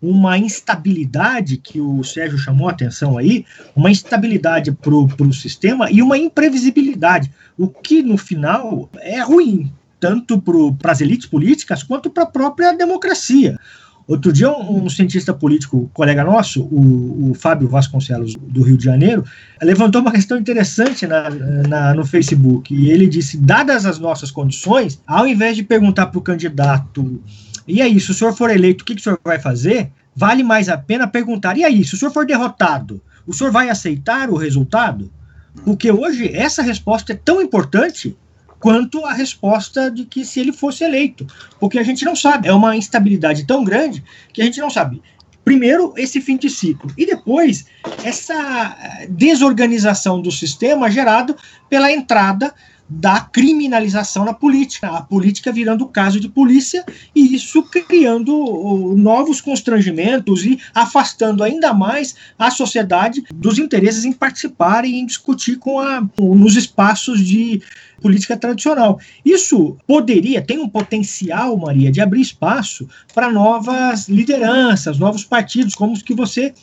[0.00, 6.02] uma instabilidade que o Sérgio chamou a atenção aí, uma instabilidade para o sistema e
[6.02, 12.24] uma imprevisibilidade, o que no final é ruim, tanto para as elites políticas quanto para
[12.24, 13.58] a própria democracia.
[14.06, 18.84] Outro dia, um, um, cientista político, colega nosso, o, o, Fábio Vasconcelos, do Rio de
[18.84, 19.24] Janeiro,
[19.60, 21.28] levantou uma questão interessante na,
[21.68, 22.72] na, no Facebook.
[22.72, 27.20] E ele disse: dadas as nossas condições, ao invés de perguntar para o candidato
[27.66, 29.90] e aí, se o senhor for eleito, o que, que o senhor vai fazer?
[30.14, 33.68] Vale mais a pena perguntar: e aí, se o senhor for derrotado, o senhor vai
[33.68, 35.10] aceitar o resultado?
[35.64, 38.16] Porque hoje essa resposta é tão importante
[38.66, 41.24] quanto a resposta de que se ele fosse eleito.
[41.60, 42.48] Porque a gente não sabe.
[42.48, 44.02] É uma instabilidade tão grande
[44.32, 45.00] que a gente não sabe.
[45.44, 46.90] Primeiro, esse fim de ciclo.
[46.98, 47.66] E depois,
[48.02, 48.76] essa
[49.08, 51.36] desorganização do sistema gerado
[51.70, 52.52] pela entrada
[52.88, 60.44] da criminalização na política, a política virando caso de polícia e isso criando novos constrangimentos
[60.44, 66.06] e afastando ainda mais a sociedade dos interesses em participar e em discutir com a,
[66.18, 67.60] nos espaços de
[68.00, 68.98] política tradicional.
[69.24, 75.92] Isso poderia, tem um potencial, Maria, de abrir espaço para novas lideranças, novos partidos, como
[75.92, 76.54] os que você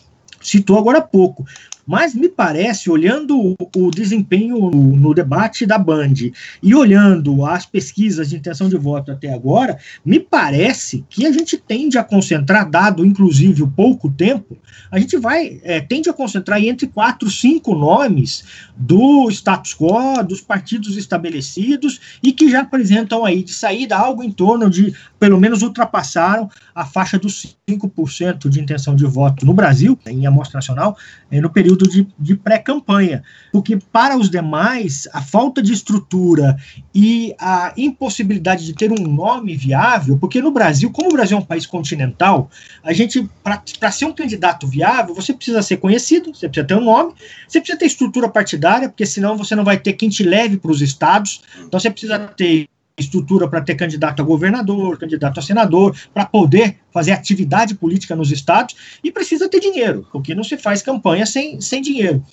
[0.42, 1.46] citou agora há pouco.
[1.86, 6.14] Mas me parece, olhando o desempenho no debate da Band
[6.62, 11.58] e olhando as pesquisas de intenção de voto até agora, me parece que a gente
[11.58, 14.58] tende a concentrar, dado inclusive o pouco tempo,
[14.90, 20.42] a gente vai, é, tende a concentrar entre quatro, cinco nomes do status quo, dos
[20.42, 25.62] partidos estabelecidos e que já apresentam aí de saída algo em torno de, pelo menos
[25.62, 30.98] ultrapassaram a faixa dos 5% de intenção de voto no Brasil, em amostra nacional,
[31.42, 36.58] no período período de, de pré-campanha, porque para os demais, a falta de estrutura
[36.94, 41.40] e a impossibilidade de ter um nome viável, porque no Brasil, como o Brasil é
[41.40, 42.50] um país continental,
[42.84, 46.86] a gente, para ser um candidato viável, você precisa ser conhecido, você precisa ter um
[46.86, 47.14] nome,
[47.48, 50.72] você precisa ter estrutura partidária, porque senão você não vai ter quem te leve para
[50.72, 52.68] os estados, então você precisa ter
[52.98, 58.32] estrutura para ter candidato a governador, candidato a senador, para poder fazer atividade política nos
[58.32, 62.24] estados e precisa ter dinheiro, porque não se faz campanha sem, sem dinheiro.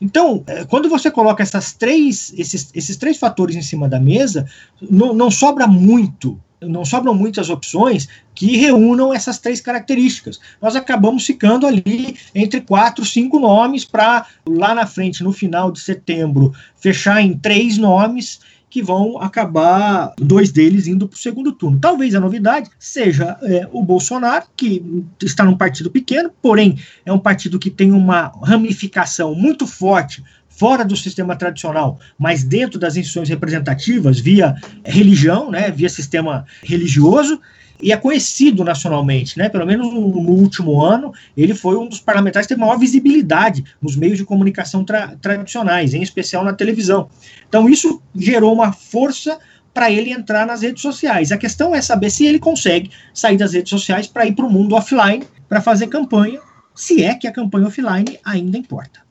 [0.00, 4.46] Então, eh, quando você coloca essas três, esses, esses três fatores em cima da mesa,
[4.80, 10.40] não, não sobra muito não sobram muitas opções que reúnam essas três características.
[10.62, 15.80] Nós acabamos ficando ali entre quatro, cinco nomes para lá na frente, no final de
[15.80, 18.40] setembro, fechar em três nomes
[18.74, 21.78] que vão acabar dois deles indo para o segundo turno.
[21.78, 24.82] Talvez a novidade seja é, o Bolsonaro, que
[25.22, 30.84] está num partido pequeno, porém é um partido que tem uma ramificação muito forte fora
[30.84, 37.40] do sistema tradicional, mas dentro das instituições representativas, via religião, né, via sistema religioso,
[37.80, 39.48] e é conhecido nacionalmente, né?
[39.48, 43.64] Pelo menos no, no, último ano, ele foi um dos parlamentares que teve maior visibilidade
[43.80, 47.08] nos meios de comunicação tra tradicionais, em especial na televisão.
[47.48, 49.38] Então, isso gerou uma força
[49.72, 51.32] para ele entrar nas redes sociais.
[51.32, 54.50] A questão é saber se ele consegue sair das redes sociais para ir para o
[54.50, 56.40] mundo offline, para fazer campanha,
[56.74, 59.03] se é que a campanha offline ainda importa.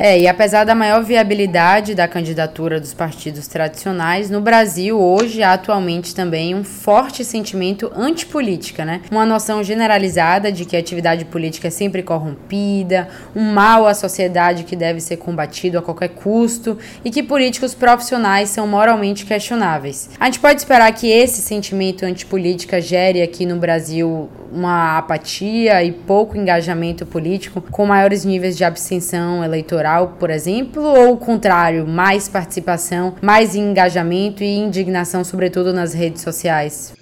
[0.00, 5.54] É, e apesar da maior viabilidade da candidatura dos partidos tradicionais, no Brasil hoje há
[5.54, 9.00] atualmente também um forte sentimento antipolítica, né?
[9.10, 14.62] Uma noção generalizada de que a atividade política é sempre corrompida, um mal à sociedade
[14.62, 20.10] que deve ser combatido a qualquer custo e que políticos profissionais são moralmente questionáveis.
[20.20, 25.90] A gente pode esperar que esse sentimento antipolítica gere aqui no Brasil uma apatia e
[25.92, 29.87] pouco engajamento político, com maiores níveis de abstenção eleitoral
[30.18, 36.94] por exemplo, ou o contrário, mais participação, mais engajamento e indignação, sobretudo nas redes sociais?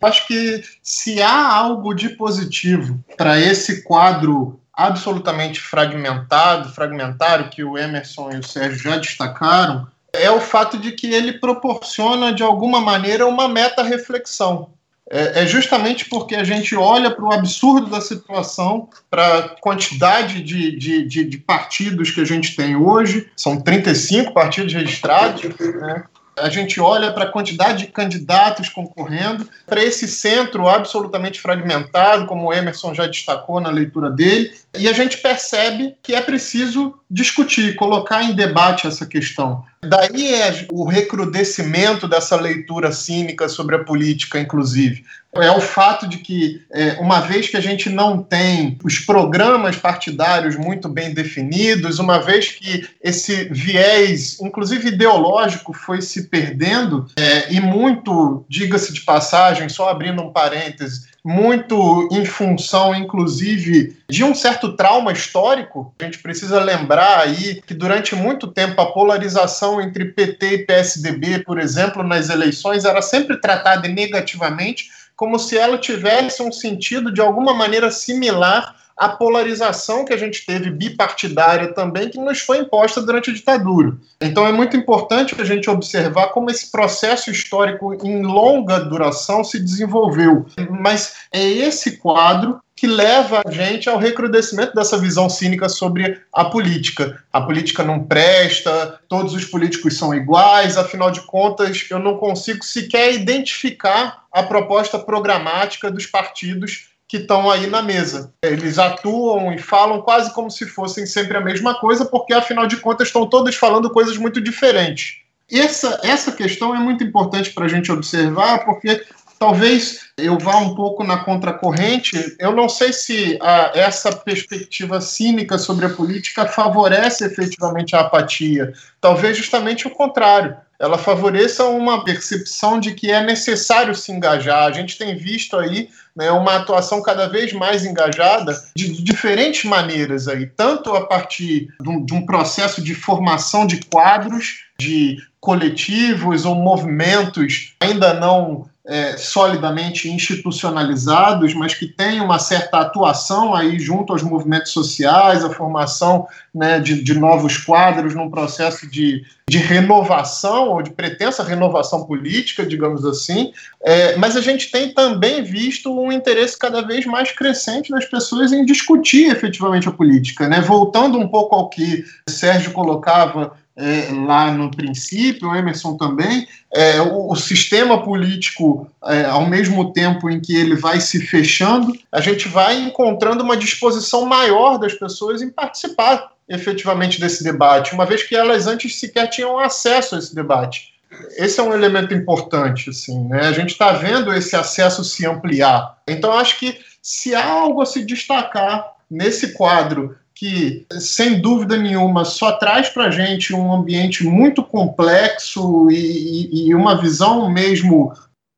[0.00, 7.78] Acho que se há algo de positivo para esse quadro absolutamente fragmentado, fragmentário, que o
[7.78, 12.80] Emerson e o Sérgio já destacaram, é o fato de que ele proporciona, de alguma
[12.80, 14.70] maneira, uma meta-reflexão
[15.12, 20.42] é, é justamente porque a gente olha para o absurdo da situação, para a quantidade
[20.42, 26.04] de, de, de, de, partidos que a gente tem hoje, são 35 partidos registrados, né?
[26.38, 32.46] a gente olha para a quantidade de candidatos concorrendo, para esse centro absolutamente fragmentado, como
[32.46, 37.74] o Emerson já destacou na leitura dele, e a gente percebe que é preciso discutir,
[37.74, 39.64] colocar em debate essa questão.
[39.82, 45.04] Daí é o recrudescimento dessa leitura cínica sobre a política, inclusive
[45.34, 49.76] é o fato de que, é, uma vez que a gente não tem os programas
[49.76, 57.50] partidários muito bem definidos, uma vez que esse viés, inclusive ideológico, foi se perdendo, é,
[57.52, 64.34] e muito, diga-se de passagem, só abrindo um parêntese, muito em função, inclusive, de um
[64.34, 65.94] certo trauma histórico.
[66.00, 71.40] A gente precisa lembrar aí que durante muito tempo a polarização entre PT e PSDB,
[71.44, 77.20] por exemplo, nas eleições era sempre tratada negativamente como se ela tivesse um sentido de
[77.20, 83.00] alguma maneira similar à polarização que a gente teve bipartidária também, que nos foi imposta
[83.00, 83.96] durante a ditadura.
[84.20, 89.58] Então é muito importante a gente observar como esse processo histórico em longa duração se
[89.58, 90.46] desenvolveu.
[90.70, 96.46] Mas é esse quadro que leva a gente ao recrudescimento dessa visão cínica sobre a
[96.46, 97.22] política.
[97.32, 102.64] A política não presta, todos os políticos são iguais, afinal de contas, eu não consigo
[102.64, 108.32] sequer identificar a proposta programática dos partidos que estão aí na mesa.
[108.42, 112.78] Eles atuam e falam quase como se fossem sempre a mesma coisa, porque afinal de
[112.78, 115.18] contas estão todos falando coisas muito diferentes.
[115.52, 119.04] essa, essa questão é muito importante para a gente observar, porque
[119.42, 122.36] talvez eu vá um pouco na contracorrente.
[122.38, 128.72] Eu não sei se a, essa perspectiva cínica sobre a política favorece efetivamente a apatia.
[129.00, 130.56] Talvez justamente o contrário.
[130.78, 134.64] Ela favoreça uma percepção de que é necessário se engajar.
[134.64, 139.64] A gente tem visto aí né, uma atuação cada vez mais engajada de, de diferentes
[139.64, 145.16] maneiras aí, tanto a partir de um, de um processo de formação de quadros, de
[145.40, 153.78] coletivos ou movimentos ainda não é, solidamente institucionalizados, mas que têm uma certa atuação aí
[153.78, 159.58] junto aos movimentos sociais, a formação né, de, de, novos quadros num processo de, de
[159.58, 163.52] renovação ou de pretensa renovação política, digamos assim.
[163.84, 168.52] É, mas a gente tem também visto um interesse cada vez mais crescente das pessoas
[168.52, 170.48] em discutir efetivamente a política.
[170.48, 170.60] Né?
[170.60, 177.00] Voltando um pouco ao que Sérgio colocava é, lá no princípio, o Emerson também, é,
[177.00, 182.20] o, o, sistema político, é, ao mesmo tempo em que ele vai se fechando, a
[182.20, 188.22] gente vai encontrando uma disposição maior das pessoas em participar efetivamente desse debate, uma vez
[188.22, 190.92] que elas antes sequer tinham acesso a esse debate.
[191.36, 193.46] Esse é um elemento importante, assim, né?
[193.46, 195.98] A gente está vendo esse acesso se ampliar.
[196.08, 202.24] Então, acho que se há algo a se destacar nesse quadro que, sem dúvida nenhuma,
[202.24, 208.12] só traz para a gente um ambiente muito complexo e, e, uma visão mesmo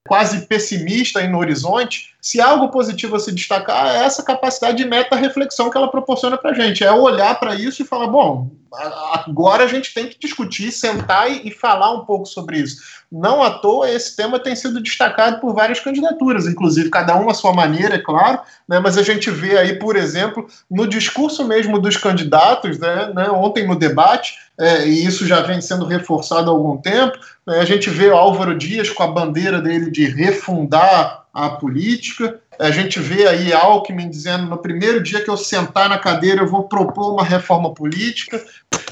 [0.07, 5.69] quase pessimista no horizonte, se algo positivo a se destacar é essa capacidade de meta-reflexão
[5.69, 6.83] que ela proporciona para a gente.
[6.83, 8.51] É olhar para isso e falar, bom,
[9.13, 12.79] agora a gente tem que discutir, sentar e, e falar um pouco sobre isso.
[13.13, 17.35] Não à toa esse tema tem sido destacado por várias candidaturas, inclusive cada uma à
[17.35, 21.79] sua maneira, é claro, né, mas a gente vê aí, por exemplo, no discurso mesmo
[21.79, 26.55] dos candidatos, né, né ontem no debate, é, e isso já vem sendo reforçado há
[26.55, 31.24] algum tempo, né, a gente vê o Álvaro Dias com a bandeira dele de refundar
[31.35, 32.41] a política.
[32.61, 36.47] A gente vê aí Alckmin dizendo no primeiro dia que eu sentar na cadeira eu
[36.47, 38.41] vou propor uma reforma política.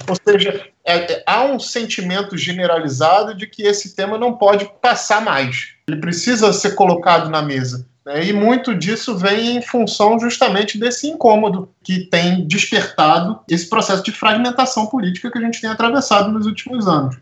[0.09, 5.22] Ou seja, é, é, há um sentimento generalizado de que esse tema não pode passar
[5.22, 5.68] mais.
[5.86, 7.86] Ele precisa ser colocado na mesa.
[8.05, 8.26] Né?
[8.26, 14.11] E muito disso vem em função justamente desse incômodo que tem despertado esse processo de
[14.11, 17.16] fragmentação política que a gente tem atravessado nos últimos anos.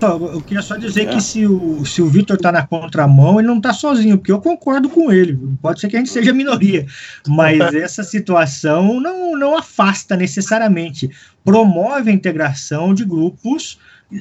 [0.00, 1.14] Eu queria só dizer é.
[1.14, 4.40] que se o, se o Vitor está na contramão, ele não está sozinho, porque eu
[4.40, 5.38] concordo com ele.
[5.60, 6.86] Pode ser que a gente seja minoria,
[7.26, 11.10] mas essa situação não, não afasta necessariamente.
[11.44, 13.78] Promove a integração de grupos,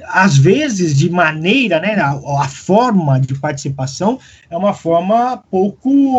[0.07, 6.18] às vezes de maneira, né, a, a forma de participação é uma forma pouco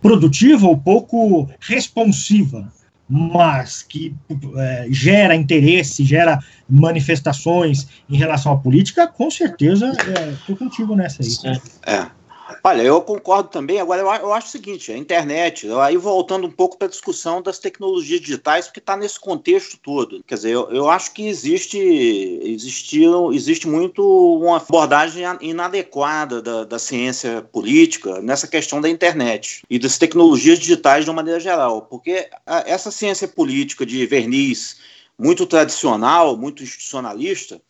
[0.00, 2.72] produtiva ou pouco responsiva
[3.08, 4.14] mas que
[4.56, 6.38] é, gera interesse, gera
[6.68, 9.92] manifestações em relação à política, com certeza
[10.32, 11.58] estou é, contigo nessa aí.
[11.86, 12.21] É.
[12.64, 13.80] Olha, eu concordo também.
[13.80, 17.58] Agora, eu, acho o seguinte: a internet, aí voltando um pouco para a discussão das
[17.58, 20.22] tecnologias digitais, porque está nesse contexto todo.
[20.26, 24.02] Quer dizer, eu, eu acho que existe, existe, existe muito
[24.38, 31.04] uma abordagem inadequada da, da ciência política nessa questão da internet e das tecnologias digitais
[31.04, 31.82] de uma maneira geral.
[31.82, 34.76] Porque a, essa ciência política de verniz
[35.18, 37.60] muito tradicional, muito institucionalista,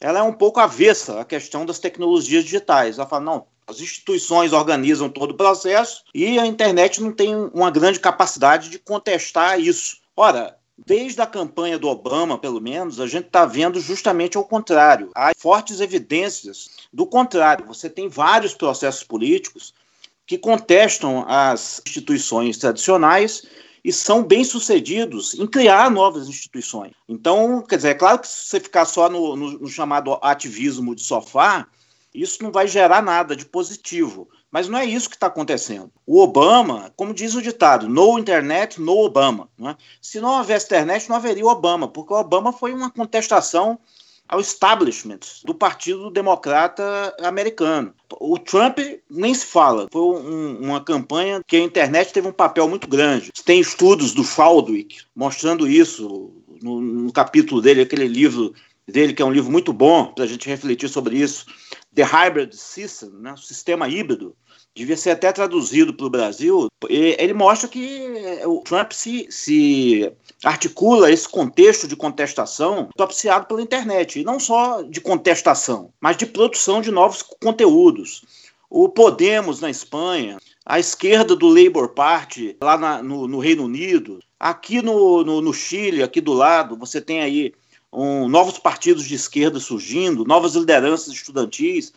[0.00, 2.98] ela é um pouco avessa à questão das tecnologias digitais.
[2.98, 7.70] Ela fala, não, as instituições organizam todo o processo e a internet não tem uma
[7.70, 9.98] grande capacidade de contestar isso.
[10.16, 15.10] Ora, desde a campanha do Obama, pelo menos, a gente está vendo justamente ao contrário.
[15.14, 17.66] Há fortes evidências do contrário.
[17.66, 19.74] Você tem vários processos políticos
[20.26, 23.42] que contestam as instituições tradicionais
[23.88, 26.92] e são bem-sucedidos em criar novas instituições.
[27.08, 30.94] Então, quer dizer, é claro que se você ficar só no, no, no chamado ativismo
[30.94, 31.66] de sofá,
[32.14, 34.28] isso não vai gerar nada de positivo.
[34.50, 35.90] Mas não é isso que está acontecendo.
[36.06, 39.48] O Obama, como diz o ditado, no internet, no Obama.
[39.56, 39.74] Né?
[40.02, 43.78] Se não houvesse internet, não haveria Obama, porque o Obama foi uma contestação
[44.28, 47.94] ao establishment do Partido Democrata americano.
[48.20, 48.78] O Trump
[49.10, 49.88] nem se fala.
[49.90, 53.32] Foi um, uma campanha que a internet teve um papel muito grande.
[53.44, 58.52] Tem estudos do Faldwick mostrando isso no, no capítulo dele, aquele livro
[58.86, 61.46] dele, que é um livro muito bom para a gente refletir sobre isso,
[61.94, 64.34] The Hybrid System, né, o sistema híbrido,
[64.78, 66.68] devia ser até traduzido para o Brasil.
[66.88, 68.06] Ele mostra que
[68.46, 70.12] o Trump se, se
[70.44, 76.26] articula esse contexto de contestação propiciado pela internet, e não só de contestação, mas de
[76.26, 78.22] produção de novos conteúdos.
[78.70, 84.20] O Podemos na Espanha, a esquerda do Labour Party lá na, no, no, Reino Unido,
[84.38, 87.52] aqui no, no, no Chile, aqui do lado, você tem aí
[87.92, 91.92] um, novos partidos de esquerda surgindo, novas lideranças estudantis.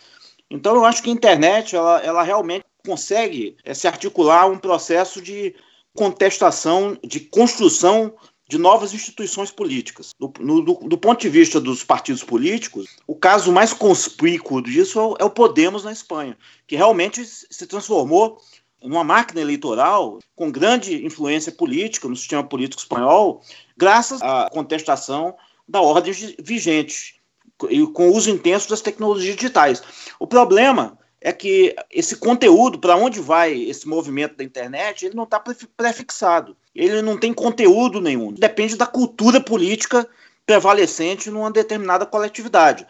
[0.50, 5.22] Então, eu acho que a internet ela, ela realmente consegue é, se articular um processo
[5.22, 5.56] de
[5.96, 8.14] contestação, de construção
[8.48, 10.12] de novas instituições políticas.
[10.20, 15.00] Do, no, do, do, ponto de vista dos partidos políticos, o caso mais conspícuo disso
[15.00, 18.38] é o, é o Podemos na Espanha, que realmente se transformou
[18.84, 23.42] numa máquina eleitoral com grande influência política no sistema político espanhol,
[23.78, 25.36] graças à contestação
[25.68, 27.22] da ordem vigente
[27.70, 29.82] e com o uso intenso das tecnologias digitais.
[30.20, 35.26] O problema é que esse conteúdo, para onde vai esse movimento da internet, ele não
[35.26, 35.40] está
[35.78, 36.58] prefixado.
[36.74, 38.34] Ele não tem conteúdo nenhum.
[38.34, 40.08] Depende da cultura política
[40.46, 42.88] prevalecente numa determinada coletividade.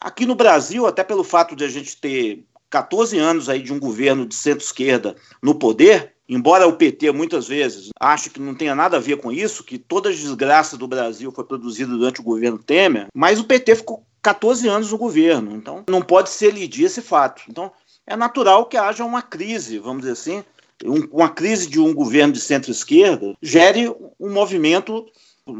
[0.00, 3.78] Aqui no Brasil, até pelo fato de a gente ter 14 anos aí de um
[3.78, 8.96] governo de centro-esquerda no poder, embora o PT muitas vezes ache que não tenha nada
[8.96, 12.58] a ver com isso, que toda a desgraça do Brasil foi produzida durante o governo
[12.58, 15.54] Temer, mas o PT ficou 14 anos no governo.
[15.54, 17.42] Então, não pode se elidir esse fato.
[17.48, 17.70] Então,
[18.04, 20.42] é natural que haja uma crise, vamos dizer assim,
[20.84, 25.06] um, uma crise de um governo de centro-esquerda gere um movimento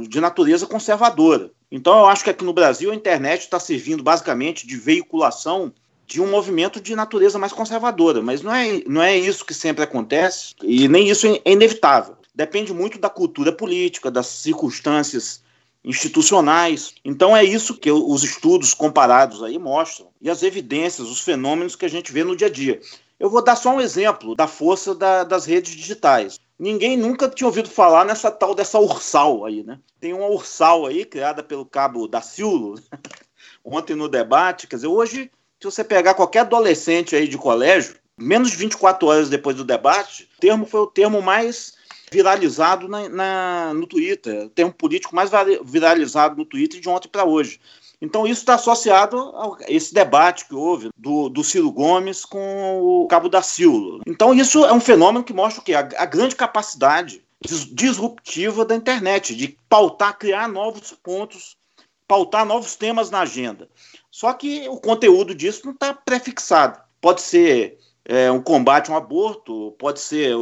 [0.09, 1.53] de natureza conservadora.
[1.71, 5.73] Então, eu acho que aqui no Brasil a internet está servindo basicamente de veiculação
[6.05, 9.85] de um movimento de natureza mais conservadora, mas não é, não é isso que sempre
[9.85, 12.17] acontece e nem isso é inevitável.
[12.35, 15.46] Depende muito da cultura política, das circunstâncias
[15.87, 16.95] institucionais.
[17.05, 21.87] Então é isso que os estudos comparados aí mostram e as evidências, os fenômenos que
[21.87, 22.81] a gente vê no dia a dia.
[23.19, 26.39] Eu vou dar só um exemplo da força da, das redes digitais.
[26.59, 29.79] Ninguém nunca tinha ouvido falar nessa tal dessa Ursal aí, né?
[30.01, 32.79] Tem uma Ursal aí criada pelo cabo da Ciulo
[33.65, 34.67] ontem no debate.
[34.67, 35.31] Quer dizer, hoje,
[35.61, 40.29] se você pegar qualquer adolescente aí de colégio, menos de 24 horas depois do debate,
[40.37, 41.76] o termo foi o termo mais
[42.11, 45.31] viralizado na, na, no Twitter, o termo político mais
[45.65, 47.61] viralizado no Twitter de ontem para hoje.
[48.01, 53.07] Então, isso está associado a esse debate que houve do, do Ciro Gomes com o
[53.09, 54.03] Cabo da Silva.
[54.07, 55.75] Então, isso é um fenômeno que mostra o quê?
[55.75, 57.25] A, a grande capacidade
[57.73, 61.57] disruptiva da internet, de pautar, criar novos pontos,
[62.07, 63.69] pautar novos temas na agenda.
[64.11, 66.81] Só que o conteúdo disso não está prefixado.
[67.01, 70.35] Pode ser é, um combate ao aborto, pode ser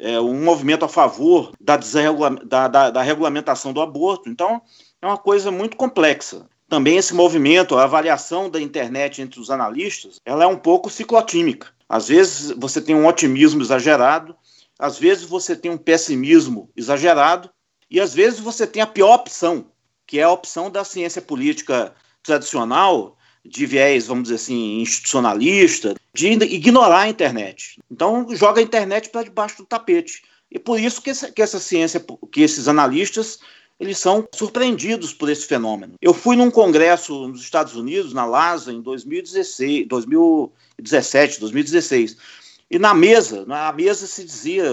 [0.00, 4.28] é, um movimento a favor da, da, da, da regulamentação do aborto.
[4.28, 4.60] Então,
[5.00, 6.48] é uma coisa muito complexa.
[6.68, 11.68] Também esse movimento, a avaliação da internet entre os analistas, ela é um pouco ciclotímica.
[11.88, 14.34] Às vezes você tem um otimismo exagerado,
[14.78, 17.50] às vezes você tem um pessimismo exagerado,
[17.90, 19.66] e às vezes você tem a pior opção,
[20.06, 21.92] que é a opção da ciência política
[22.22, 27.80] tradicional, de viés, vamos dizer assim, institucionalista, de ignorar a internet.
[27.90, 30.22] Então, joga a internet para debaixo do tapete.
[30.50, 33.38] E por isso que essa, que essa ciência, que esses analistas,
[33.78, 35.94] eles são surpreendidos por esse fenômeno.
[36.02, 42.16] Eu fui num congresso nos Estados Unidos, na LASA, em 2016, 2017, 2016.
[42.70, 44.64] E na mesa, na mesa se dizia,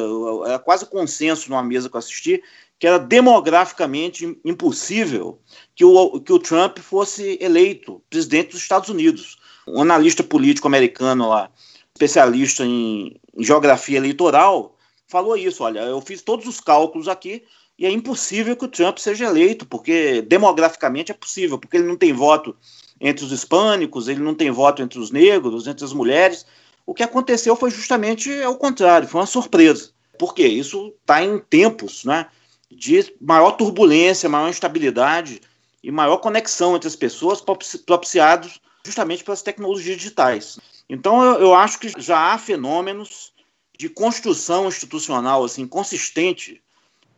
[0.45, 2.43] era quase consenso numa mesa que eu assisti,
[2.79, 5.39] que era demograficamente impossível
[5.75, 9.37] que o, que o Trump fosse eleito presidente dos Estados Unidos.
[9.67, 11.49] Um analista político americano lá,
[11.93, 15.63] especialista em, em geografia eleitoral, falou isso.
[15.63, 17.43] Olha, eu fiz todos os cálculos aqui
[17.77, 21.95] e é impossível que o Trump seja eleito, porque demograficamente é possível, porque ele não
[21.95, 22.55] tem voto
[22.99, 26.45] entre os hispânicos, ele não tem voto entre os negros, entre as mulheres.
[26.85, 29.91] O que aconteceu foi justamente o contrário, foi uma surpresa.
[30.17, 30.47] Por quê?
[30.47, 32.27] Isso está em tempos, né?
[32.71, 35.41] De maior turbulência, maior instabilidade
[35.83, 37.41] e maior conexão entre as pessoas
[37.85, 40.59] propiciados justamente pelas tecnologias digitais.
[40.89, 43.33] Então eu, eu acho que já há fenômenos
[43.77, 46.61] de construção institucional assim consistente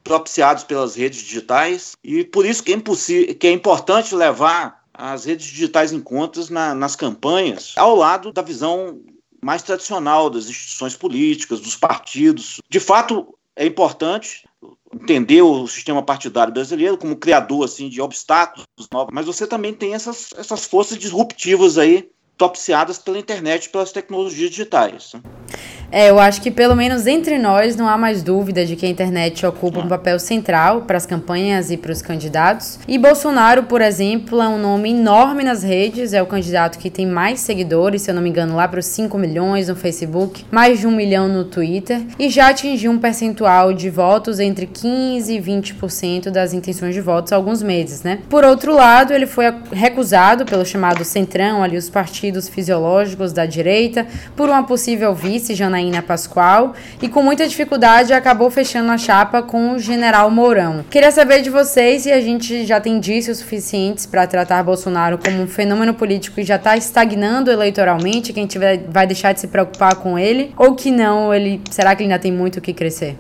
[0.04, 5.46] propiciados pelas redes digitais e por isso que é, que é importante levar as redes
[5.46, 9.00] digitais em contas na, nas campanhas ao lado da visão
[9.42, 12.60] mais tradicional das instituições políticas, dos partidos.
[12.70, 14.49] De fato, é importante
[14.94, 19.94] entender o sistema partidário brasileiro como criador assim de obstáculos novos, mas você também tem
[19.94, 25.12] essas, essas forças disruptivas aí propiciadas pela internet e pelas tecnologias digitais.
[25.92, 28.90] É, eu acho que pelo menos entre nós não há mais dúvida de que a
[28.90, 32.80] internet ocupa um papel central para as campanhas e para os candidatos.
[32.88, 37.08] E Bolsonaro, por exemplo, é um nome enorme nas redes, é o candidato que tem
[37.08, 40.80] mais seguidores, se eu não me engano, lá para os 5 milhões no Facebook, mais
[40.80, 45.42] de um milhão no Twitter, e já atingiu um percentual de votos entre 15 e
[45.42, 48.20] 20% das intenções de votos há alguns meses, né?
[48.30, 54.06] Por outro lado, ele foi recusado pelo chamado Centrão, ali os partidos fisiológicos da direita,
[54.36, 59.74] por uma possível vice, Janaína Pascoal e com muita dificuldade acabou fechando a chapa com
[59.74, 60.86] o general Mourão.
[60.90, 65.42] Queria saber de vocês se a gente já tem indícios suficientes para tratar Bolsonaro como
[65.42, 69.96] um fenômeno político e já está estagnando eleitoralmente, quem tiver vai deixar de se preocupar
[69.96, 73.18] com ele, ou que não, ele será que ele ainda tem muito o que crescer?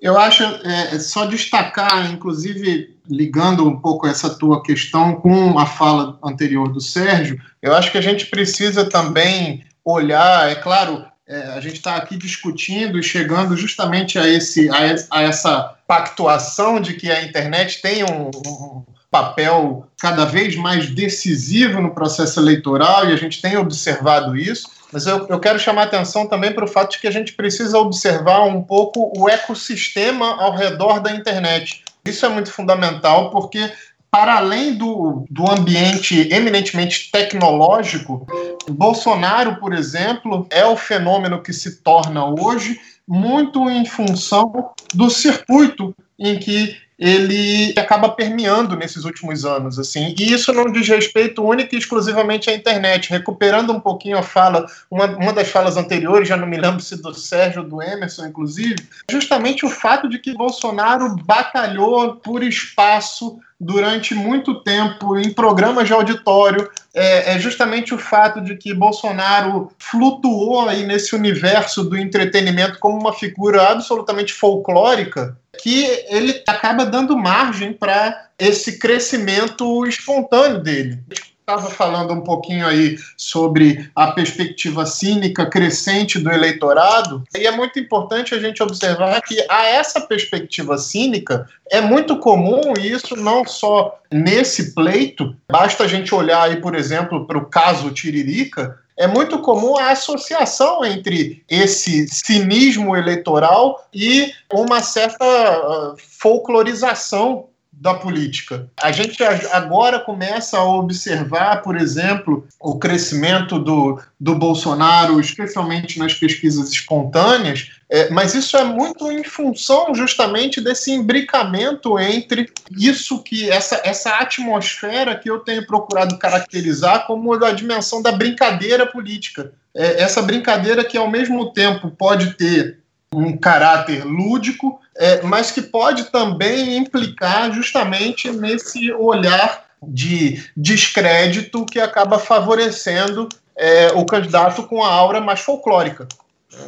[0.00, 6.18] Eu acho é, só destacar, inclusive ligando um pouco essa tua questão com a fala
[6.22, 11.60] anterior do Sérgio, eu acho que a gente precisa também olhar, é claro, é, a
[11.60, 17.10] gente está aqui discutindo e chegando justamente a, esse, a, a, essa pactuação de que
[17.10, 23.16] a internet tem um, um papel cada vez mais decisivo no processo eleitoral e a
[23.16, 24.68] gente tem observado isso.
[24.92, 27.78] Mas eu, eu quero chamar atenção também para o fato de que a gente precisa
[27.78, 31.82] observar um pouco o ecossistema ao redor da internet.
[32.10, 33.72] Isso é muito fundamental porque
[34.10, 38.26] para além do, do ambiente eminentemente tecnológico,
[38.70, 45.94] Bolsonaro, por exemplo, é o fenômeno que se torna hoje muito em função do circuito
[46.18, 51.74] em que ele acaba permeando nesses últimos anos, assim, e isso não diz respeito único
[51.74, 53.10] e exclusivamente à internet.
[53.10, 56.96] Recuperando um pouquinho a fala, uma, uma das falas anteriores, já não me lembro se
[57.00, 58.76] do Sérgio ou do Emerson, inclusive,
[59.10, 65.92] justamente o fato de que Bolsonaro batalhou por espaço durante muito tempo em programas de
[65.92, 72.78] auditório é, é, justamente o fato de que Bolsonaro flutuou aí nesse universo do entretenimento
[72.78, 80.98] como uma figura absolutamente folclórica que ele acaba dando margem para esse crescimento espontâneo dele.
[81.40, 87.78] Estava falando um pouquinho aí sobre a perspectiva cínica crescente do eleitorado, e é muito
[87.78, 93.96] importante a gente observar que a essa perspectiva cínica é muito comum isso não só
[94.12, 99.38] nesse pleito, basta a gente olhar aí, por exemplo, para o caso Tiririca, é muito
[99.40, 108.70] comum a associação entre esse cinismo eleitoral e uma certa uh, folclorização da política.
[108.82, 116.14] A gente agora começa a observar, por exemplo, o crescimento do, do Bolsonaro, especialmente nas
[116.14, 123.48] pesquisas espontâneas, é, mas isso é muito em função justamente desse imbricamento entre isso que
[123.50, 129.52] essa, essa atmosfera que eu tenho procurado caracterizar como a dimensão da brincadeira política.
[129.74, 132.78] É, essa brincadeira que ao mesmo tempo pode ter
[133.16, 141.80] um caráter lúdico, é, mas que pode também implicar justamente nesse olhar de descrédito que
[141.80, 146.06] acaba favorecendo é, o candidato com a aura mais folclórica.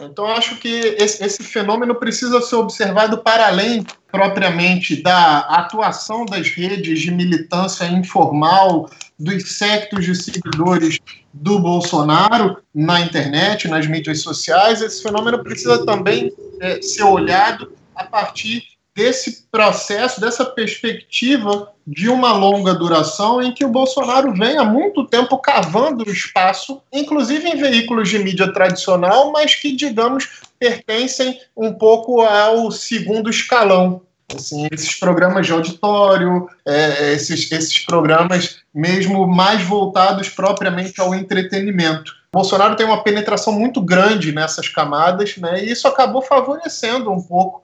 [0.02, 6.48] Então, acho que esse, esse, fenômeno precisa ser observado para além propriamente da atuação das
[6.48, 10.98] redes de militância informal, dos sectos de seguidores
[11.32, 14.80] do Bolsonaro na internet, nas mídias sociais.
[14.80, 18.62] Esse fenômeno precisa também é, ser olhado a partir
[18.94, 25.06] desse processo, dessa perspectiva de uma longa duração em que o Bolsonaro vem há muito
[25.06, 31.72] tempo cavando o espaço, inclusive em veículos de mídia tradicional, mas que, digamos, pertencem um
[31.72, 34.02] pouco ao segundo escalão.
[34.34, 42.12] Assim, esses programas de auditório, é, esses, esses programas mesmo mais voltados propriamente ao entretenimento.
[42.30, 47.62] Bolsonaro tem uma penetração muito grande nessas camadas, né, e isso acabou favorecendo um pouco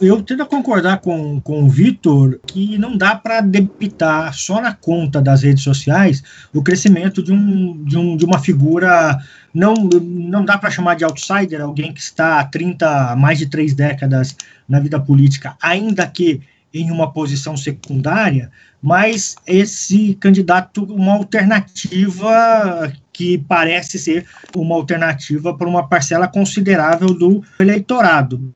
[0.00, 5.20] eu tento concordar com, com o Vitor que não dá para debitar só na conta
[5.20, 6.22] das redes sociais
[6.54, 9.18] o crescimento de, um, de, um, de uma figura.
[9.52, 13.74] Não, não dá para chamar de outsider alguém que está há 30, mais de três
[13.74, 14.36] décadas
[14.68, 16.40] na vida política, ainda que
[16.72, 18.50] em uma posição secundária,
[18.82, 24.24] mas esse candidato, uma alternativa que parece ser
[24.56, 28.54] uma alternativa para uma parcela considerável do eleitorado.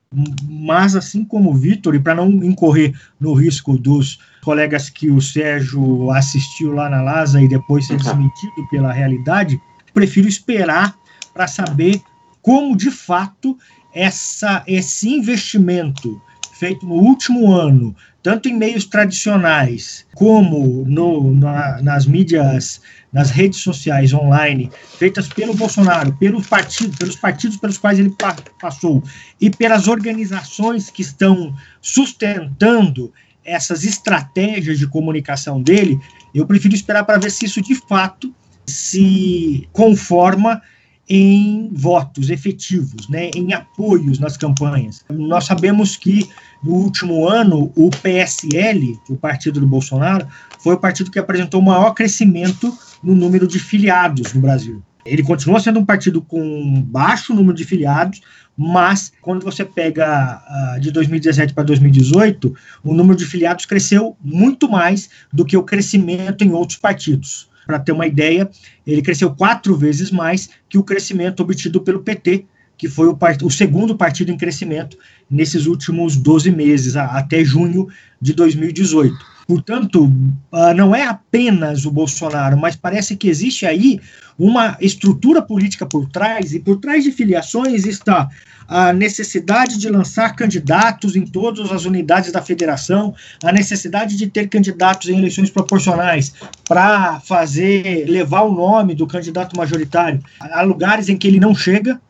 [0.48, 5.20] Mas, assim como o Vitor, e para não incorrer no risco dos colegas que o
[5.20, 9.60] Sérgio assistiu lá na LASA e depois ser desmentido pela realidade,
[9.94, 10.94] prefiro esperar
[11.32, 12.02] para saber
[12.42, 13.56] como, de fato,
[13.94, 16.20] essa, esse investimento
[16.58, 22.80] feito no último ano, tanto em meios tradicionais como no, na, nas mídias
[23.12, 28.34] nas redes sociais online, feitas pelo Bolsonaro, pelos partidos, pelos partidos pelos quais ele pa
[28.60, 29.02] passou
[29.40, 33.12] e pelas organizações que estão sustentando
[33.44, 36.00] essas estratégias de comunicação dele,
[36.34, 38.34] eu prefiro esperar para ver se isso de fato
[38.66, 40.62] se conforma
[41.08, 45.04] em votos efetivos, né, em apoios nas campanhas.
[45.10, 46.28] Nós sabemos que
[46.62, 50.26] no último ano o PSL, o partido do Bolsonaro,
[50.60, 54.82] foi o partido que apresentou o maior crescimento no número de filiados no Brasil.
[55.04, 58.22] Ele continua sendo um partido com baixo número de filiados,
[58.56, 60.42] mas quando você pega
[60.76, 65.62] uh, de 2017 para 2018, o número de filiados cresceu muito mais do que o
[65.62, 67.50] crescimento em outros partidos.
[67.66, 68.50] Para ter uma ideia,
[68.86, 72.46] ele cresceu quatro vezes mais que o crescimento obtido pelo PT,
[72.76, 73.44] que foi o, part...
[73.44, 74.98] o segundo partido em crescimento
[75.30, 77.88] nesses últimos 12 meses, até junho
[78.20, 79.33] de 2018.
[79.46, 84.00] Portanto, uh, não é apenas o Bolsonaro, mas parece que existe aí
[84.38, 88.28] uma estrutura política por trás, e por trás de filiações está
[88.66, 94.48] a necessidade de lançar candidatos em todas as unidades da federação, a necessidade de ter
[94.48, 96.32] candidatos em eleições proporcionais
[96.66, 102.00] para fazer levar o nome do candidato majoritário a lugares em que ele não chega,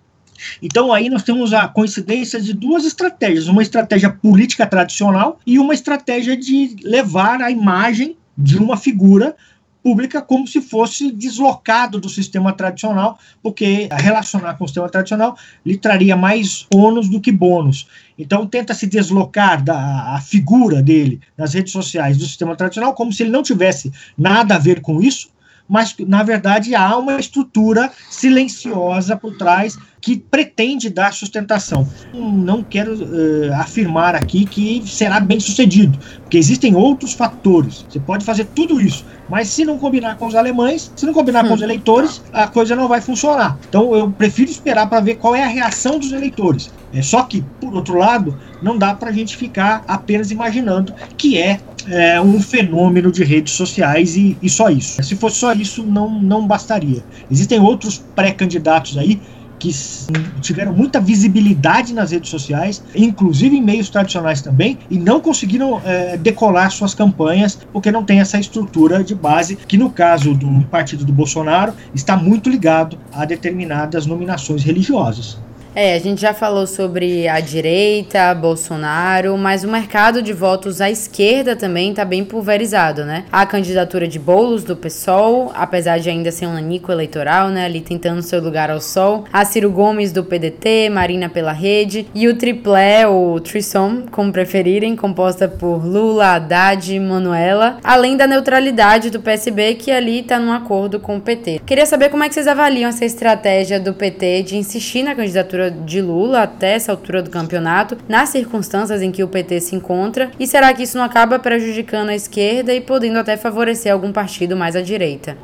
[0.63, 5.75] então aí nós temos a coincidência de duas estratégias, uma estratégia política tradicional e uma
[5.75, 9.37] estratégia de levar a imagem de uma figura
[9.85, 15.77] pública como se fosse deslocado do sistema tradicional, porque relacionar com o sistema tradicional lhe
[15.77, 17.87] traria mais ônus do que bônus.
[18.19, 23.23] Então tenta se deslocar da figura dele nas redes sociais do sistema tradicional como se
[23.23, 25.29] ele não tivesse nada a ver com isso,
[25.69, 31.89] mas na verdade há uma estrutura silenciosa por trás que pretende dar sustentação.
[32.13, 37.87] Não quero uh, afirmar aqui que será bem sucedido, porque existem outros fatores.
[37.89, 41.47] Você pode fazer tudo isso, mas se não combinar com os alemães, se não combinar
[41.47, 41.49] hum.
[41.49, 41.65] com os hum.
[41.65, 43.59] eleitores, a coisa não vai funcionar.
[43.67, 46.71] Então eu prefiro esperar para ver qual é a reação dos eleitores.
[46.93, 51.39] É só que, por outro lado, não dá para a gente ficar apenas imaginando que
[51.39, 55.03] é, é, um fenômeno de redes sociais e, e só isso.
[55.03, 57.03] Se fosse só isso, não, não bastaria.
[57.31, 59.21] Existem outros pré-candidatos aí
[59.65, 65.81] que tiveram muita visibilidade nas redes sociais, inclusive em meios tradicionais também, e não conseguiram
[65.85, 70.63] é, decolar suas campanhas porque não tem essa estrutura de base, que no caso do
[70.67, 75.39] partido do Bolsonaro está muito ligado a determinadas nominações religiosas.
[75.77, 80.89] É, a gente já falou sobre a direita, Bolsonaro, mas o mercado de votos à
[80.89, 83.25] esquerda também está bem pulverizado, né?
[83.33, 87.65] A candidatura de Boulos do PSOL, apesar de ainda ser um anico eleitoral, né?
[87.65, 89.25] Ali tentando seu lugar ao sol.
[89.33, 92.07] A Ciro Gomes do PDT, Marina pela Rede.
[92.15, 97.79] E o triplé, ou Trissom, como preferirem, composta por Lula, Haddad e Manuela.
[97.83, 101.63] Além da neutralidade do PSB, que ali está num acordo com o PT.
[101.67, 105.64] Queria saber como é que vocês avaliam essa estratégia do PT de insistir na candidatura
[105.71, 110.31] de Lula até essa altura do campeonato, nas circunstâncias em que o PT se encontra?
[110.39, 114.57] E será que isso não acaba prejudicando a esquerda e podendo até favorecer algum partido
[114.57, 115.37] mais à direita?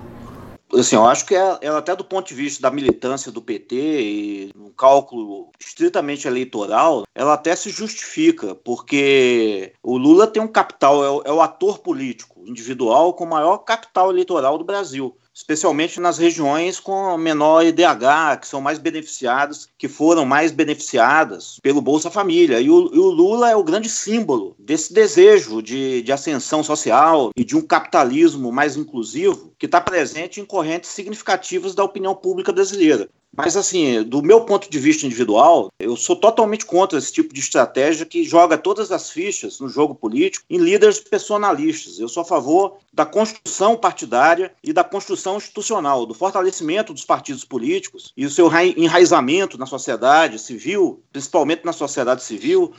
[0.73, 3.77] Assim, eu acho que ela, ela, até do ponto de vista da militância do PT
[3.77, 11.05] e um cálculo estritamente eleitoral, ela até se justifica, porque o Lula tem um capital,
[11.05, 15.99] é o, é o ator político individual com o maior capital eleitoral do Brasil especialmente
[15.99, 22.11] nas regiões com menor IDH, que são mais beneficiadas, que foram mais beneficiadas pelo Bolsa
[22.11, 22.61] Família.
[22.61, 27.31] E o, e o Lula é o grande símbolo desse desejo de, de ascensão social
[27.35, 32.53] e de um capitalismo mais inclusivo que está presente em correntes significativas da opinião pública
[32.53, 33.09] brasileira.
[33.37, 37.41] Mas, assim, do meu ponto de vista individual, eu sou totalmente contra esse tipo de
[37.41, 42.01] estratégia que joga todas as fichas no jogo político em líderes personalistas.
[42.01, 47.45] Eu sou a favor da construção partidária e da construção institucional, do fortalecimento dos partidos
[47.45, 52.73] políticos e o seu enraizamento na sociedade civil, principalmente na sociedade civil,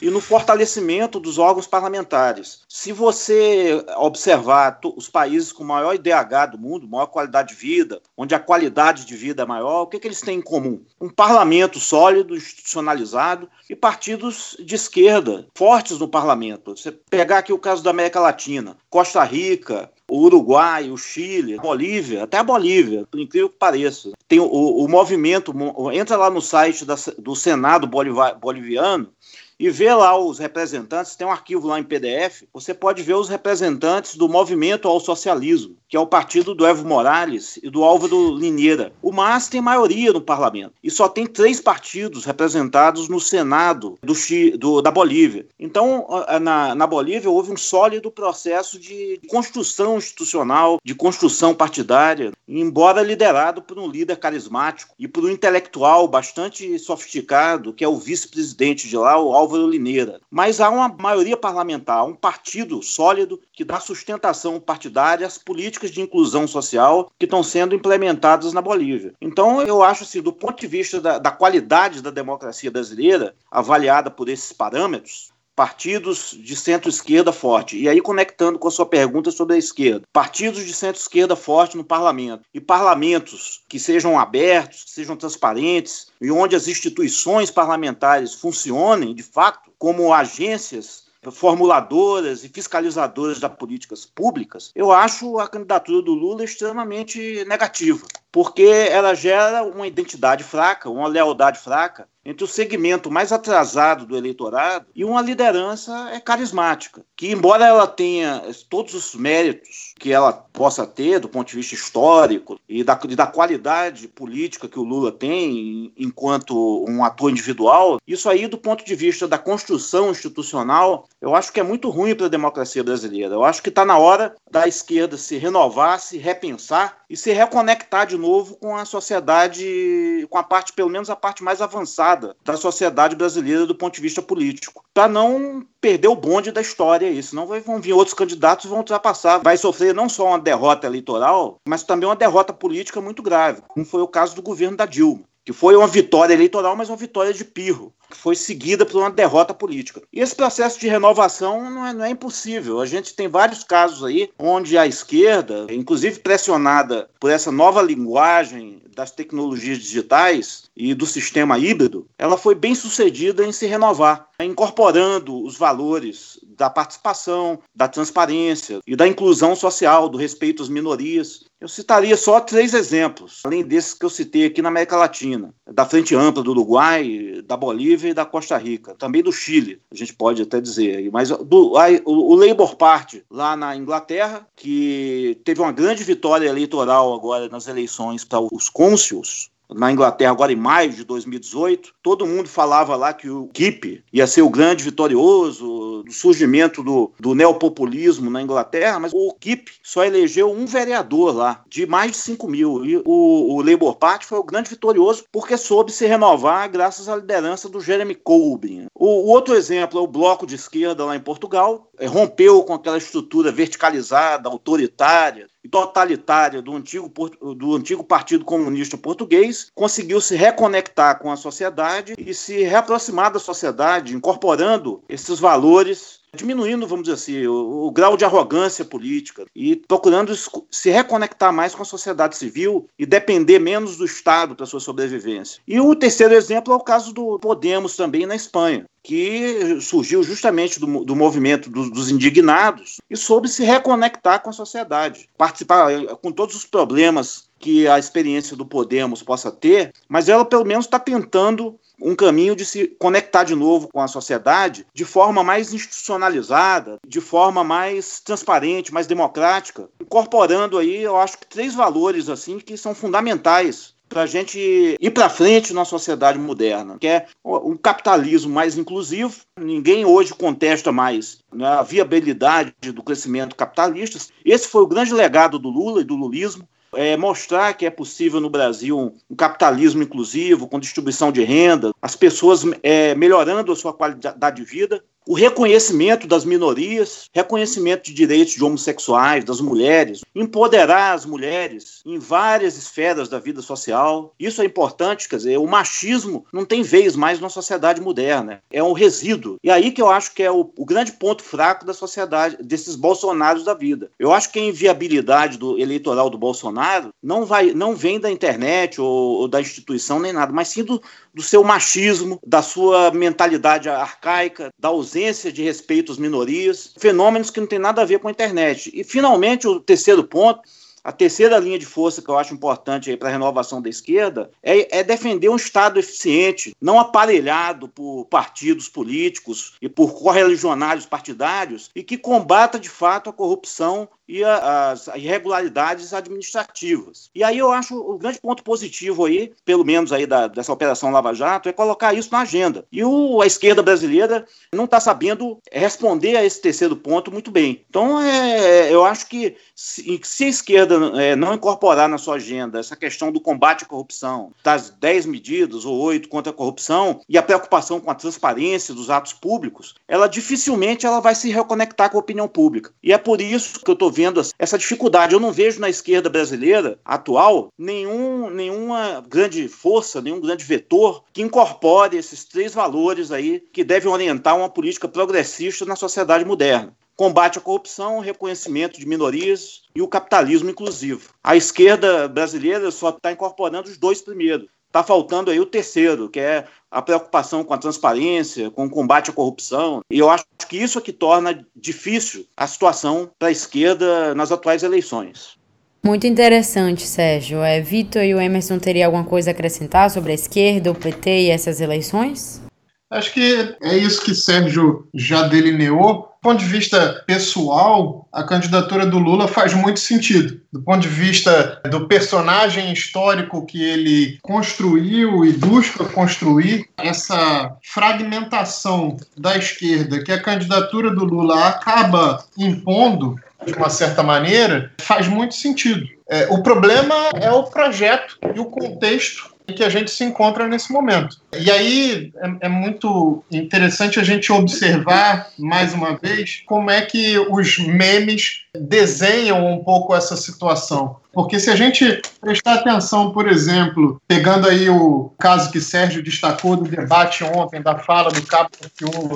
[0.00, 2.60] e no fortalecimento dos órgãos parlamentares.
[2.68, 8.34] Se você observar os países com maior IDH do mundo, maior qualidade de vida, onde
[8.34, 10.82] a qualidade de vida é maior, o que, que eles têm em comum?
[11.00, 16.76] Um parlamento sólido, institucionalizado e partidos de esquerda fortes no parlamento.
[16.76, 21.62] Você pegar aqui o caso da América Latina, Costa Rica, o Uruguai, o Chile, a
[21.62, 24.10] Bolívia, até a Bolívia, por incrível que pareça.
[24.26, 25.54] Tem o, o movimento,
[25.92, 29.12] entra lá no site da, do Senado boliviano,
[29.58, 33.28] e ver lá os representantes, tem um arquivo lá em PDF, você pode ver os
[33.28, 38.34] representantes do Movimento ao Socialismo, que é o partido do Evo Morales e do Álvaro
[38.36, 38.92] Lineira.
[39.00, 44.14] O MAS tem maioria no parlamento e só tem três partidos representados no Senado do,
[44.58, 45.46] do da Bolívia.
[45.58, 46.06] Então,
[46.40, 53.62] na, na Bolívia houve um sólido processo de construção institucional, de construção partidária, embora liderado
[53.62, 58.96] por um líder carismático e por um intelectual bastante sofisticado, que é o vice-presidente de
[58.96, 60.20] lá, o Álvaro Lineira.
[60.30, 65.90] Mas há uma maioria parlamentar, um partido sólido que dá sustentação partidária às políticas políticas
[65.90, 69.14] de inclusão social que estão sendo implementadas na Bolívia.
[69.20, 74.10] Então, eu acho assim, do ponto de vista da, da qualidade da democracia brasileira, avaliada
[74.10, 77.76] por esses parâmetros, partidos de centro-esquerda forte.
[77.76, 81.82] E aí, conectando com a sua pergunta sobre a esquerda, partidos de centro-esquerda forte no
[81.82, 89.14] parlamento e parlamentos que sejam abertos, que sejam transparentes e onde as instituições parlamentares funcionem
[89.14, 96.14] de fato como agências formuladoras e fiscalizadoras das políticas públicas, eu acho a candidatura do
[96.14, 103.10] Lula extremamente negativa, porque ela gera uma identidade fraca, uma lealdade fraca entre o segmento
[103.10, 109.14] mais atrasado do eleitorado e uma liderança é carismática, que embora ela tenha todos os
[109.14, 114.06] méritos que ela possa ter do ponto de vista histórico e da, e da qualidade
[114.08, 119.26] política que o Lula tem enquanto um ator individual, isso aí do ponto de vista
[119.26, 123.34] da construção institucional, eu acho que é muito ruim para a democracia brasileira.
[123.34, 128.06] Eu acho que está na hora da esquerda se renovar, se repensar e se reconectar
[128.06, 132.56] de novo com a sociedade, com a parte, pelo menos a parte mais avançada da
[132.56, 137.22] sociedade brasileira do ponto de vista político, para não perder o bonde da história aí,
[137.22, 141.82] senão vão vir outros candidatos vão ultrapassar, vai sofrer não só uma derrota eleitoral, mas
[141.82, 145.52] também uma derrota política muito grave, como foi o caso do governo da Dilma que
[145.54, 150.02] foi uma vitória eleitoral, mas uma vitória de pirro, foi seguida por uma derrota política.
[150.12, 152.80] E esse processo de renovação não é, não é impossível.
[152.80, 158.82] A gente tem vários casos aí onde a esquerda, inclusive pressionada por essa nova linguagem
[158.94, 165.44] das tecnologias digitais e do sistema híbrido, ela foi bem sucedida em se renovar, incorporando
[165.44, 171.44] os valores da participação, da transparência e da inclusão social, do respeito às minorias.
[171.60, 175.84] Eu citaria só três exemplos, além desses que eu citei aqui na América Latina, da
[175.84, 180.42] Frente Ampla do Uruguai, da Bolívia da Costa Rica, também do Chile, a gente pode
[180.42, 181.10] até dizer.
[181.12, 181.74] Mas do,
[182.04, 187.66] o, o Labour Party, lá na Inglaterra, que teve uma grande vitória eleitoral agora nas
[187.66, 193.12] eleições para os cônsuls, na Inglaterra agora em maio de 2018, todo mundo falava lá
[193.12, 198.98] que o KIP ia ser o grande vitorioso do surgimento do, do neopopulismo na Inglaterra,
[198.98, 202.84] mas o KIP só elegeu um vereador lá, de mais de 5 mil.
[202.84, 207.16] E o, o Labour Party foi o grande vitorioso porque soube se renovar graças à
[207.16, 208.86] liderança do Jeremy Corbyn.
[208.94, 212.74] O, o outro exemplo é o Bloco de Esquerda lá em Portugal, é, rompeu com
[212.74, 217.10] aquela estrutura verticalizada, autoritária, totalitária do antigo,
[217.54, 223.38] do antigo Partido Comunista Português, conseguiu se reconectar com a sociedade e se reaproximar da
[223.38, 229.76] sociedade, incorporando esses valores diminuindo, vamos dizer assim, o, o, grau de arrogância política e
[229.76, 230.32] procurando
[230.70, 235.60] se reconectar mais com a sociedade civil e depender menos do Estado para sua sobrevivência.
[235.66, 240.78] E o terceiro exemplo é o caso do Podemos também na Espanha, que surgiu justamente
[240.78, 246.16] do, do movimento do, dos indignados e soube se reconectar com a sociedade, participar eh,
[246.20, 250.84] com todos os problemas que a experiência do Podemos possa ter, mas ela pelo menos
[250.84, 255.72] está tentando um caminho de se conectar de novo com a sociedade de forma mais
[255.72, 262.58] institucionalizada, de forma mais transparente, mais democrática, incorporando aí, eu acho que três valores assim
[262.58, 267.76] que são fundamentais para a gente ir para frente na sociedade moderna, que é um
[267.76, 269.36] capitalismo mais inclusivo.
[269.60, 274.18] Ninguém hoje contesta mais né, a viabilidade do crescimento capitalista.
[274.44, 278.40] Esse foi o grande legado do Lula e do lulismo é, mostrar que é possível
[278.40, 283.92] no Brasil um, capitalismo inclusivo, com distribuição de renda, as pessoas é, melhorando a sua
[283.92, 291.12] qualidade de vida o reconhecimento das minorias, reconhecimento de direitos de homossexuais, das mulheres, empoderar
[291.12, 294.34] as mulheres em várias esferas da vida social.
[294.40, 298.82] Isso é importante, quer dizer, o machismo não tem vez mais na sociedade moderna, é
[298.82, 299.58] um resíduo.
[299.62, 302.96] E aí que eu acho que é o, o grande ponto fraco da sociedade, desses
[302.96, 304.10] bolsonaros da vida.
[304.18, 308.98] Eu acho que a inviabilidade do eleitoral do Bolsonaro não, vai, não vem da internet
[308.98, 311.02] ou, ou da instituição nem nada, mas sim do,
[311.34, 315.17] do seu machismo, da sua mentalidade arcaica, da ausência
[315.52, 318.90] de respeito às minorias, fenômenos que não tem nada a ver com a internet.
[318.94, 320.62] E, finalmente, o terceiro ponto
[321.08, 324.98] a terceira linha de força que eu acho importante para a renovação da esquerda é,
[324.98, 332.02] é, defender um Estado eficiente, não aparelhado por partidos políticos e por correligionários partidários, e
[332.02, 337.30] que combata de fato a corrupção e as irregularidades administrativas.
[337.34, 341.10] E aí eu acho o grande ponto positivo aí, pelo menos aí da, dessa operação
[341.10, 342.84] Lava Jato, é colocar isso na agenda.
[342.92, 347.84] E o, a esquerda brasileira não está sabendo responder a esse terceiro ponto muito bem.
[347.88, 352.78] Então é, eu acho que se, se a esquerda é, não incorporar na sua agenda
[352.78, 357.38] essa questão do combate à corrupção, das 10 medidas ou 8 contra a corrupção e
[357.38, 362.18] a preocupação com a transparência dos atos públicos, ela dificilmente ela vai se reconectar com
[362.18, 362.92] a opinião pública.
[363.02, 365.32] E é por isso que eu estou vendo essa dificuldade.
[365.32, 371.40] Eu não vejo na esquerda brasileira atual nenhum, nenhuma grande força, nenhum grande vetor que
[371.40, 377.58] incorpore esses três valores aí que devem orientar uma política progressista na sociedade moderna combate
[377.58, 381.30] à corrupção, reconhecimento de minorias e o capitalismo inclusivo.
[381.42, 384.68] A esquerda brasileira só está incorporando os dois primeiros.
[384.88, 389.30] Está faltando aí o terceiro, que é a preocupação com a transparência, com o combate
[389.30, 390.00] à corrupção.
[390.10, 394.50] E eu acho que isso é que torna difícil a situação para a esquerda nas
[394.50, 395.58] atuais eleições.
[396.04, 397.62] Muito interessante, Sérgio.
[397.62, 401.42] É, Vitor e o Emerson teriam alguma coisa a acrescentar sobre a esquerda, o PT
[401.42, 402.62] e essas eleições?
[403.10, 409.18] Acho que é isso que Sérgio já delineou ponto de vista pessoal, a candidatura do
[409.18, 410.60] Lula faz muito sentido.
[410.72, 419.16] Do ponto de vista do personagem histórico que ele construiu e busca construir, essa fragmentação
[419.36, 423.36] da esquerda que a candidatura do Lula acaba impondo,
[423.66, 426.06] de uma certa maneira, faz muito sentido.
[426.30, 430.66] É, o problema é o projeto e o contexto em que a gente se encontra
[430.66, 431.36] nesse momento.
[431.56, 437.38] E aí é, é, muito interessante a gente observar, mais uma vez, como é que
[437.38, 441.16] os memes desenham um pouco essa situação.
[441.32, 446.76] Porque se a gente prestar atenção, por exemplo, pegando aí o caso que Sérgio destacou
[446.76, 448.70] do debate ontem, da fala do Cabo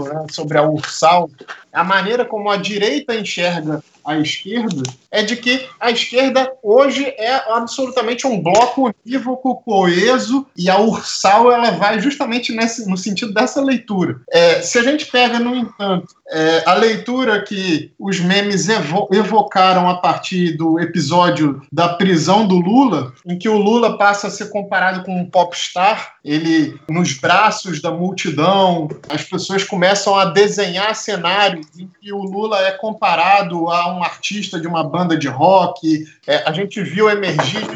[0.05, 1.31] né, sobre a Ursal,
[1.73, 7.35] a maneira como a direita enxerga a esquerda é de que a esquerda hoje é
[7.53, 13.62] absolutamente um bloco unívoco, coeso, e a Ursal ela vai justamente nesse, no sentido dessa
[13.62, 14.20] leitura.
[14.30, 19.88] É, se a gente pega, no entanto, é, a leitura que os memes evo evocaram
[19.88, 24.50] a partir do episódio da prisão do Lula, em que o Lula passa a ser
[24.50, 31.66] comparado com um popstar, ele nos braços da multidão, as pessoas começam a desenhar cenários
[31.78, 36.07] em que o Lula é comparado a um artista de uma banda de rock.
[36.26, 37.66] É, a gente viu emergir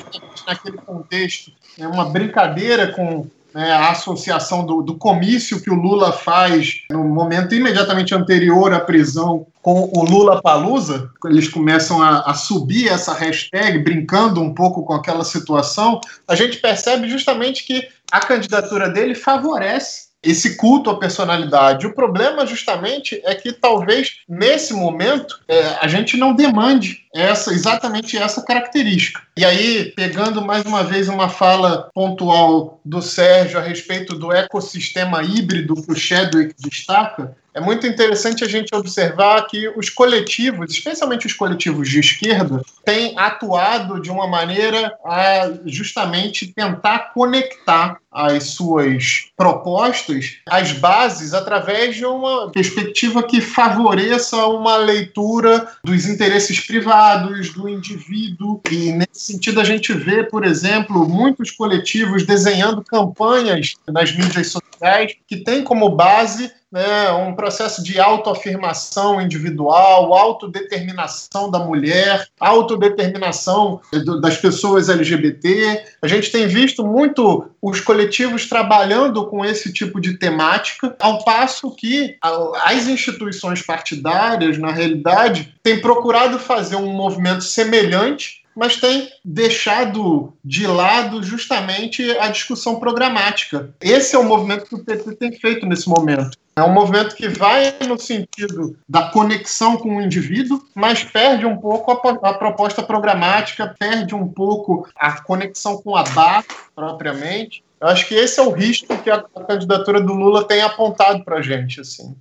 [0.46, 3.26] naquele contexto né, uma brincadeira com
[3.57, 8.80] né, a associação do, do, comício que o Lula faz no momento imediatamente anterior à
[8.80, 14.84] prisão com o Lula Palusa, eles começam a, a, subir essa hashtag, brincando um pouco
[14.84, 20.98] com aquela situação, a gente percebe justamente que a candidatura dele favorece esse culto à
[20.98, 21.86] personalidade.
[21.86, 28.16] O problema, justamente, é que talvez nesse momento é, a gente não demande essa exatamente
[28.16, 29.22] essa característica.
[29.36, 35.22] E aí, pegando mais uma vez uma fala pontual do Sérgio a respeito do ecossistema
[35.22, 41.26] híbrido que o Chadwick destaca, é muito interessante a gente observar que os coletivos, especialmente
[41.26, 49.30] os coletivos de esquerda, têm atuado de uma maneira a justamente tentar conectar as suas
[49.36, 57.70] propostas às bases através de uma perspectiva que favoreça uma leitura dos interesses privados, do
[57.70, 58.61] indivíduo.
[58.70, 65.14] E nesse sentido a gente vê, por exemplo, muitos coletivos desenhando campanhas nas mídias sociais
[65.26, 73.80] que têm como base né, um processo de autoafirmação individual, autodeterminação da mulher, autodeterminação
[74.20, 75.84] das pessoas LGBT.
[76.02, 81.70] A gente tem visto muito os coletivos trabalhando com esse tipo de temática, ao passo
[81.70, 82.16] que
[82.64, 90.66] as instituições partidárias, na realidade, têm procurado fazer um movimento semelhante mas tem deixado de
[90.66, 93.74] lado justamente a discussão programática.
[93.78, 96.30] Esse é o movimento que o PT tem feito nesse momento.
[96.59, 101.59] É um movimento que vai no sentido da conexão com o indivíduo, mas perde um
[101.59, 107.62] pouco a, a proposta programática, perde um pouco a conexão com a base propriamente.
[107.78, 111.36] Eu acho que esse é o risco que a, candidatura do Lula tem apontado para
[111.36, 111.82] a gente.
[111.82, 112.16] Assim.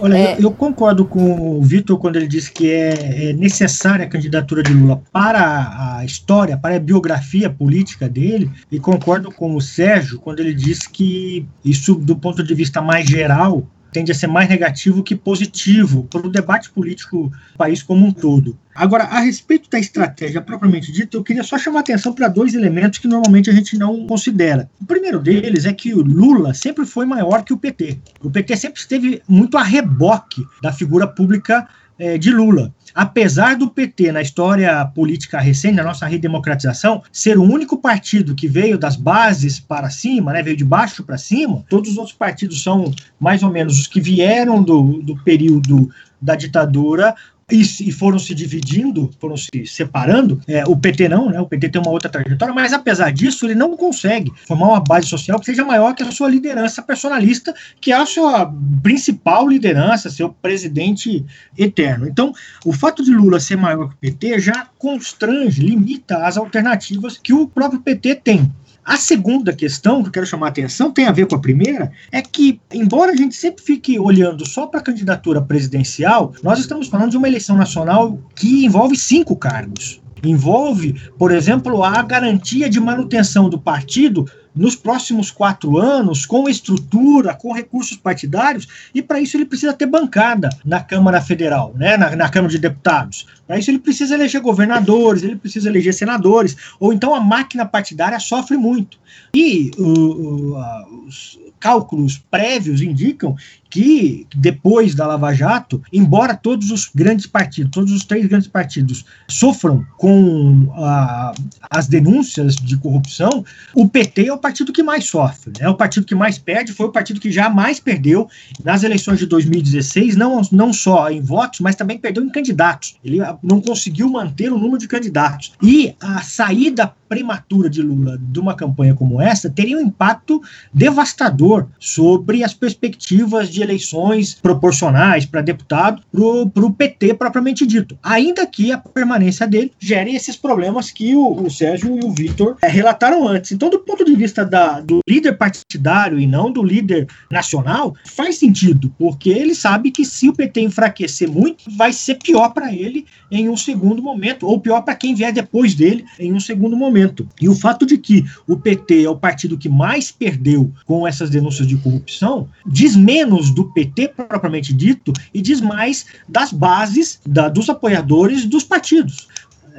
[0.00, 0.34] Olha, é...
[0.36, 4.62] eu, eu, concordo com o Vitor quando ele diz que é, é, necessária a candidatura
[4.62, 10.18] de Lula para a história, para a biografia política dele, e concordo com o Sérgio
[10.18, 14.48] quando ele diz que isso, do ponto de vista mais geral, tende a ser mais
[14.48, 18.58] negativo que positivo para o debate político do país como um todo.
[18.74, 22.98] Agora, a respeito da estratégia propriamente dita, eu queria só chamar atenção para dois elementos
[22.98, 24.70] que normalmente a gente não considera.
[24.80, 27.98] O primeiro deles é que o Lula sempre foi maior que o PT.
[28.22, 31.68] O PT sempre esteve muito a reboque da figura pública
[31.98, 32.72] é, de Lula.
[32.94, 38.46] Apesar do PT, na história política recente, na nossa redemocratização, ser o único partido que
[38.46, 42.62] veio das bases para cima, né, veio de baixo para cima, todos os outros partidos
[42.62, 45.90] são mais ou menos os que vieram do, do período
[46.20, 47.14] da ditadura
[47.52, 50.40] e, e, foram se dividindo, foram se separando.
[50.48, 51.38] É, o PT não, né?
[51.38, 55.06] O PT tem uma outra trajetória, mas apesar disso, ele não consegue formar uma base
[55.06, 60.08] social que seja maior que a sua liderança personalista, que é a sua principal liderança,
[60.08, 61.24] seu presidente
[61.56, 62.08] eterno.
[62.08, 62.32] Então,
[62.64, 67.34] o fato de Lula ser maior que o PT já constrange, limita as alternativas que
[67.34, 68.50] o próprio PT tem.
[68.84, 71.92] A segunda questão que eu quero chamar a atenção tem a ver com a primeira,
[72.10, 76.88] é que, embora a gente sempre fique olhando só para a candidatura presidencial, nós estamos
[76.88, 80.00] falando de uma eleição nacional que envolve cinco cargos.
[80.24, 87.34] Envolve, por exemplo, a garantia de manutenção do partido nos próximos quatro anos, com estrutura,
[87.34, 92.14] com recursos partidários, e para isso ele precisa ter bancada na Câmara Federal, né, na,
[92.14, 93.26] na Câmara de Deputados.
[93.46, 98.18] Para isso ele precisa eleger governadores, ele precisa eleger senadores, ou então a máquina partidária
[98.20, 98.98] sofre muito.
[99.34, 103.36] E uh, uh, os cálculos prévios indicam
[103.72, 109.02] que depois da Lava Jato, embora todos os grandes partidos, todos os três grandes partidos
[109.26, 111.32] sofram com a,
[111.70, 113.42] as denúncias de corrupção,
[113.74, 116.84] o PT é o partido que mais sofre, é o partido que mais perde, foi
[116.84, 118.28] o partido que jamais perdeu
[118.62, 122.96] nas eleições de 2016, não, não só em votos, mas também perdeu em candidatos.
[123.02, 125.54] Ele não conseguiu manter o número de candidatos.
[125.62, 130.40] E a saída prematura de Lula de uma campanha como essa teria um impacto
[130.72, 137.96] devastador sobre as perspectivas de eleições proporcionais para deputado para o PT propriamente dito.
[138.02, 142.56] Ainda que a permanência dele gere esses problemas que o, o Sérgio e o Vitor
[142.62, 143.52] é, relataram antes.
[143.52, 148.36] Então, do ponto de vista da, do líder partidário e não do líder nacional, faz
[148.36, 153.06] sentido, porque ele sabe que se o PT enfraquecer muito, vai ser pior para ele
[153.30, 157.26] em um segundo momento, ou pior para quem vier depois dele em um segundo momento.
[157.40, 161.30] E o fato de que o PT é o partido que mais perdeu com essas
[161.30, 167.48] denúncias de corrupção diz menos do PT propriamente dito e diz mais das bases da,
[167.48, 169.28] dos apoiadores dos partidos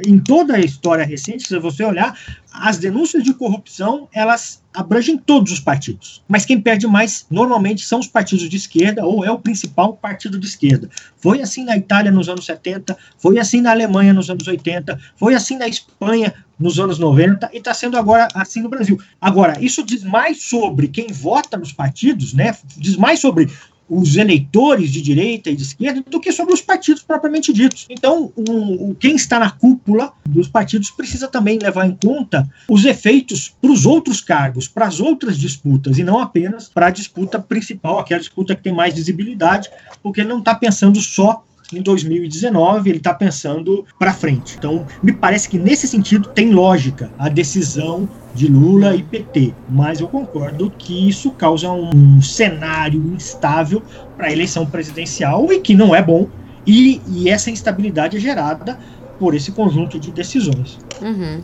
[0.06, 2.18] em toda a história recente, se você olhar,
[2.52, 6.24] as denúncias de corrupção, elas abrangem todos os partidos.
[6.28, 10.40] Mas quem perde mais, normalmente, são os partidos de esquerda, ou é o principal partido
[10.40, 10.90] de esquerda.
[11.18, 15.36] Foi assim na Itália nos anos 70, foi assim na Alemanha nos anos 80, foi
[15.36, 19.00] assim na Espanha nos anos 90 e está sendo agora assim no Brasil.
[19.20, 22.56] Agora, isso diz mais sobre quem vota nos partidos, né?
[22.78, 23.50] Diz mais sobre
[23.90, 27.86] os eleitores de direita e de esquerda do que sobre os partidos propriamente ditos.
[27.90, 33.54] Então, o, quem está na cúpula dos partidos precisa também levar em conta os efeitos
[33.62, 38.00] para os outros cargos, para as outras disputas, e não apenas para a disputa principal,
[38.00, 39.70] aquela disputa que tem mais visibilidade,
[40.02, 41.44] porque não está pensando só
[41.78, 44.56] em 2019, ele está pensando para frente.
[44.58, 50.00] Então, me parece que nesse sentido tem lógica a decisão de Lula e PT, mas
[50.00, 53.82] eu concordo que isso causa um cenário instável
[54.18, 56.28] para a eleição presidencial e que não é bom,
[56.66, 58.80] e, e, essa instabilidade é gerada
[59.20, 60.80] por esse conjunto de decisões.
[61.02, 61.42] Uhum.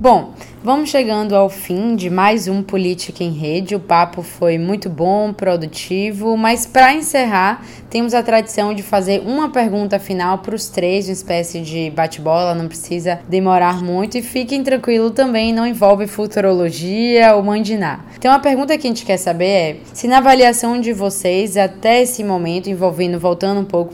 [0.00, 0.34] Bom,
[0.64, 3.74] vamos chegando ao fim de mais um Política em Rede.
[3.76, 9.50] O papo foi muito bom, produtivo, mas para encerrar, temos a tradição de fazer uma
[9.50, 14.62] pergunta final para os três, uma espécie de bate-bola, não precisa demorar muito e fiquem
[14.62, 18.06] tranquilos também, não envolve futurologia ou mandinar.
[18.16, 22.00] Então a pergunta que a gente quer saber é: se na avaliação de vocês até
[22.00, 23.92] esse momento, envolvendo, voltando um pouco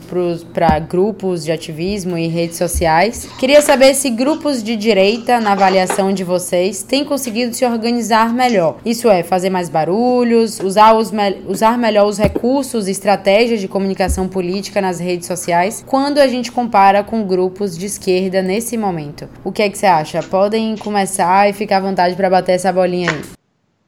[0.54, 5.80] para grupos de ativismo e redes sociais, queria saber se grupos de direita na avaliação
[5.80, 8.76] avaliação de vocês, tem conseguido se organizar melhor?
[8.84, 13.68] Isso é, fazer mais barulhos, usar, os me usar melhor os recursos e estratégias de
[13.68, 19.28] comunicação política nas redes sociais, quando a gente compara com grupos de esquerda nesse momento.
[19.44, 20.22] O que é que você acha?
[20.22, 23.39] Podem começar e ficar à vontade para bater essa bolinha aí.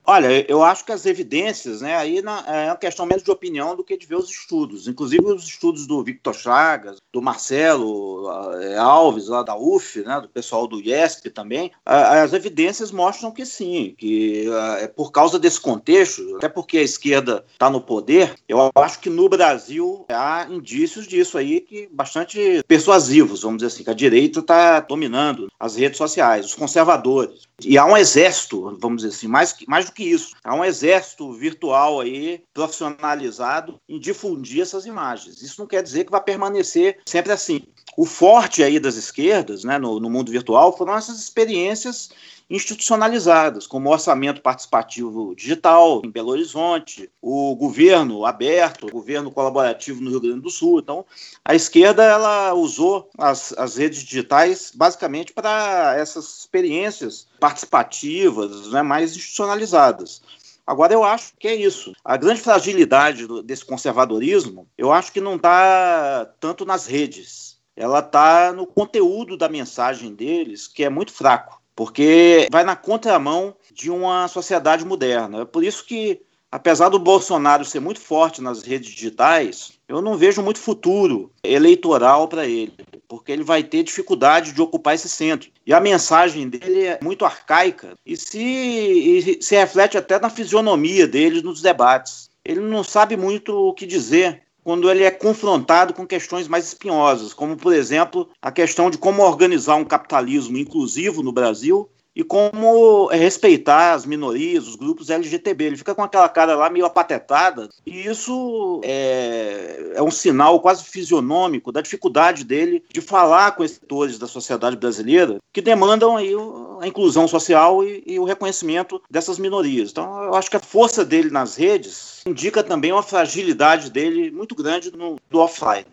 [0.05, 3.77] Olha, eu acho que as evidências, né, aí na, é uma questão menos de opinião
[3.77, 4.89] do que de ver os estudos.
[4.89, 8.29] Inclusive os estudos do Victor Chagas, do Marcelo
[8.61, 13.47] é, Alves, lá da UF, né, do pessoal do IESP também, as evidências mostram que
[13.47, 14.49] sim, que
[14.81, 19.11] é por causa desse contexto, até porque a esquerda está no poder, eu acho que
[19.11, 24.41] no Brasil há indícios disso aí que bastante persuasivos, vamos dizer assim, que a direita
[24.41, 27.43] está dominando as redes sociais, os conservadores.
[27.65, 31.32] E há um exército, vamos dizer assim, mais, mais do que isso, há um exército
[31.32, 35.43] virtual aí, profissionalizado, em difundir essas imagens.
[35.43, 37.62] Isso não quer dizer que vai permanecer sempre assim.
[37.97, 42.10] O forte aí das esquerdas, né, no, no mundo virtual, foram essas experiências
[42.53, 50.03] institucionalizadas, como o orçamento participativo digital em Belo Horizonte, o governo aberto, o governo colaborativo
[50.03, 50.81] no Rio Grande do Sul.
[50.81, 51.07] Então,
[51.43, 59.16] a esquerda ela usou as, as redes digitais basicamente para essas experiências participativas, né, mais
[59.16, 60.20] institucionalizadas.
[60.66, 61.93] Agora, eu acho que é isso.
[62.05, 68.53] A grande fragilidade desse conservadorismo, eu acho que não está tanto nas redes ela está
[68.53, 74.28] no conteúdo da mensagem deles, que é muito fraco, porque vai na contramão de uma
[74.28, 75.43] sociedade moderna.
[75.43, 76.20] É por isso que,
[76.51, 82.28] apesar do Bolsonaro ser muito forte nas redes digitais, eu não vejo muito futuro eleitoral
[82.28, 82.74] para ele,
[83.09, 85.51] porque ele vai ter dificuldade de ocupar esse centro.
[85.66, 91.07] E a mensagem dele é muito arcaica e se, e se reflete até na fisionomia
[91.07, 92.31] dele nos debates.
[92.44, 97.35] Ele não sabe muito o que dizer quando ele é confrontado com questões mais espinhosas,
[97.35, 103.07] como, por exemplo, a questão de como organizar um capitalismo inclusivo no Brasil e como
[103.07, 105.65] respeitar as minorias, os grupos LGTB.
[105.65, 110.85] Ele fica com aquela cara lá meio apatetada, e isso é, é um sinal quase
[110.85, 116.33] fisionômico da dificuldade dele de falar com setores da sociedade brasileira que demandam aí
[116.81, 119.91] a inclusão social e, e o reconhecimento dessas minorias.
[119.91, 124.55] Então, eu acho que a força dele nas redes indica também uma fragilidade dele muito
[124.55, 125.87] grande no, do offline.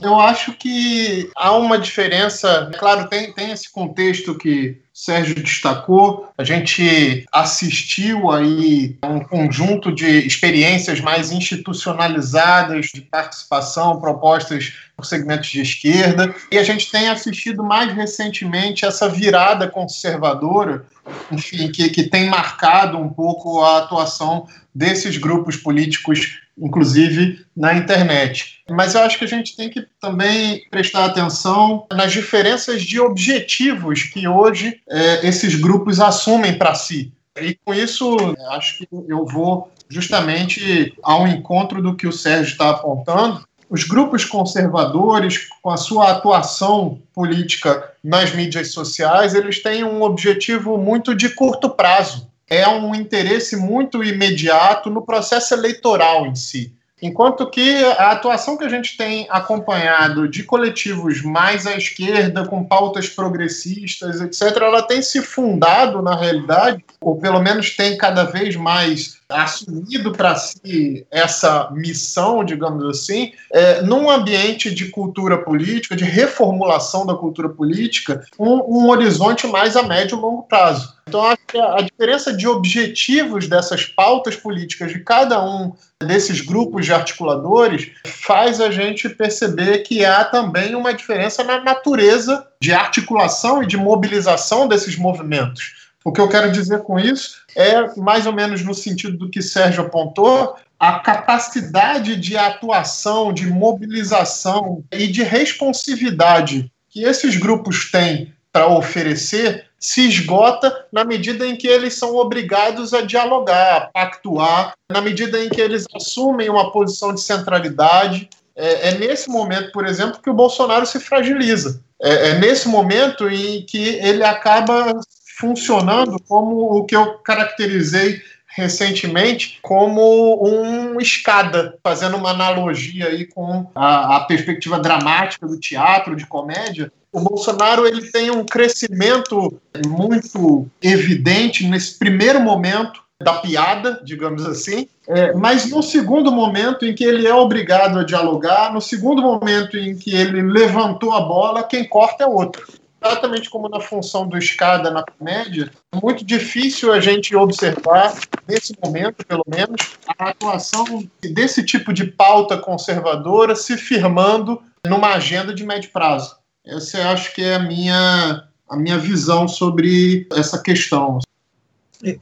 [0.00, 2.70] Eu acho que há uma diferença.
[2.78, 6.28] Claro, tem, tem esse contexto que Sérgio destacou.
[6.36, 15.06] A gente assistiu aí a um conjunto de experiências mais institucionalizadas de participação propostas por
[15.06, 16.34] segmentos de esquerda.
[16.50, 20.84] E a gente tem assistido mais recentemente essa virada conservadora,
[21.30, 28.62] enfim, que, que tem marcado um pouco a atuação desses grupos políticos inclusive na internet.
[28.70, 34.04] Mas eu acho que a gente tem que também prestar atenção nas diferenças de objetivos
[34.04, 37.12] que hoje é, esses grupos assumem para si.
[37.40, 38.16] E com isso,
[38.50, 43.42] acho que eu vou justamente ao encontro do que o Sérgio está apontando.
[43.70, 50.76] Os grupos conservadores, com a sua atuação política nas mídias sociais, eles têm um objetivo
[50.76, 56.70] muito de curto prazo é um interesse muito imediato no processo eleitoral em si.
[57.00, 62.62] Enquanto que a atuação que a gente tem acompanhado de coletivos mais à esquerda, com
[62.62, 68.54] pautas progressistas, etc., ela tem se fundado, na realidade, ou pelo menos tem cada vez
[68.54, 76.04] mais assumido para si essa missão, digamos assim, é, num ambiente de cultura política, de
[76.04, 80.94] reformulação da cultura política, um, um horizonte mais a médio e longo prazo.
[81.08, 86.86] Então, acho que a diferença de objetivos dessas pautas políticas de cada um desses grupos
[86.86, 93.62] de articuladores faz a gente perceber que há também uma diferença na natureza de articulação
[93.62, 95.82] e de mobilização desses movimentos.
[96.04, 99.42] O que eu quero dizer com isso é, mais ou menos no sentido do que
[99.42, 108.32] Sérgio apontou, a capacidade de atuação, de mobilização e de responsividade que esses grupos têm
[108.52, 114.74] para oferecer se esgota na medida em que eles são obrigados a dialogar, a pactuar,
[114.90, 118.28] na medida em que eles assumem uma posição de centralidade.
[118.54, 121.82] É, é nesse momento, por exemplo, que o Bolsonaro se fragiliza.
[122.00, 125.00] É, é nesse momento em que ele acaba
[125.42, 133.68] funcionando como o que eu caracterizei recentemente como um escada, fazendo uma analogia aí com
[133.74, 136.92] a, a, perspectiva dramática do teatro, de comédia.
[137.10, 144.88] O Bolsonaro ele tem um crescimento muito evidente nesse primeiro momento da piada, digamos assim,
[145.08, 149.76] é, mas no segundo momento em que ele é obrigado a dialogar, no segundo momento
[149.76, 154.38] em que ele levantou a bola, quem corta é outro exatamente como na função do
[154.38, 158.14] escada na comédia, é muito difícil a gente observar,
[158.48, 160.84] nesse momento pelo menos, a atuação
[161.20, 166.36] desse tipo de pauta conservadora se firmando numa agenda de médio prazo.
[166.64, 171.18] Essa acho que é a minha, a minha visão sobre essa questão.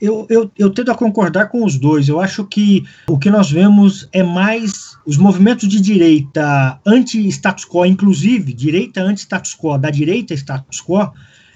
[0.01, 2.09] Eu, eu, eu tendo a concordar com os dois.
[2.09, 7.86] Eu acho que o que nós vemos é mais os movimentos de direita anti-status quo,
[7.86, 11.11] inclusive direita anti-status quo, da direita status quo,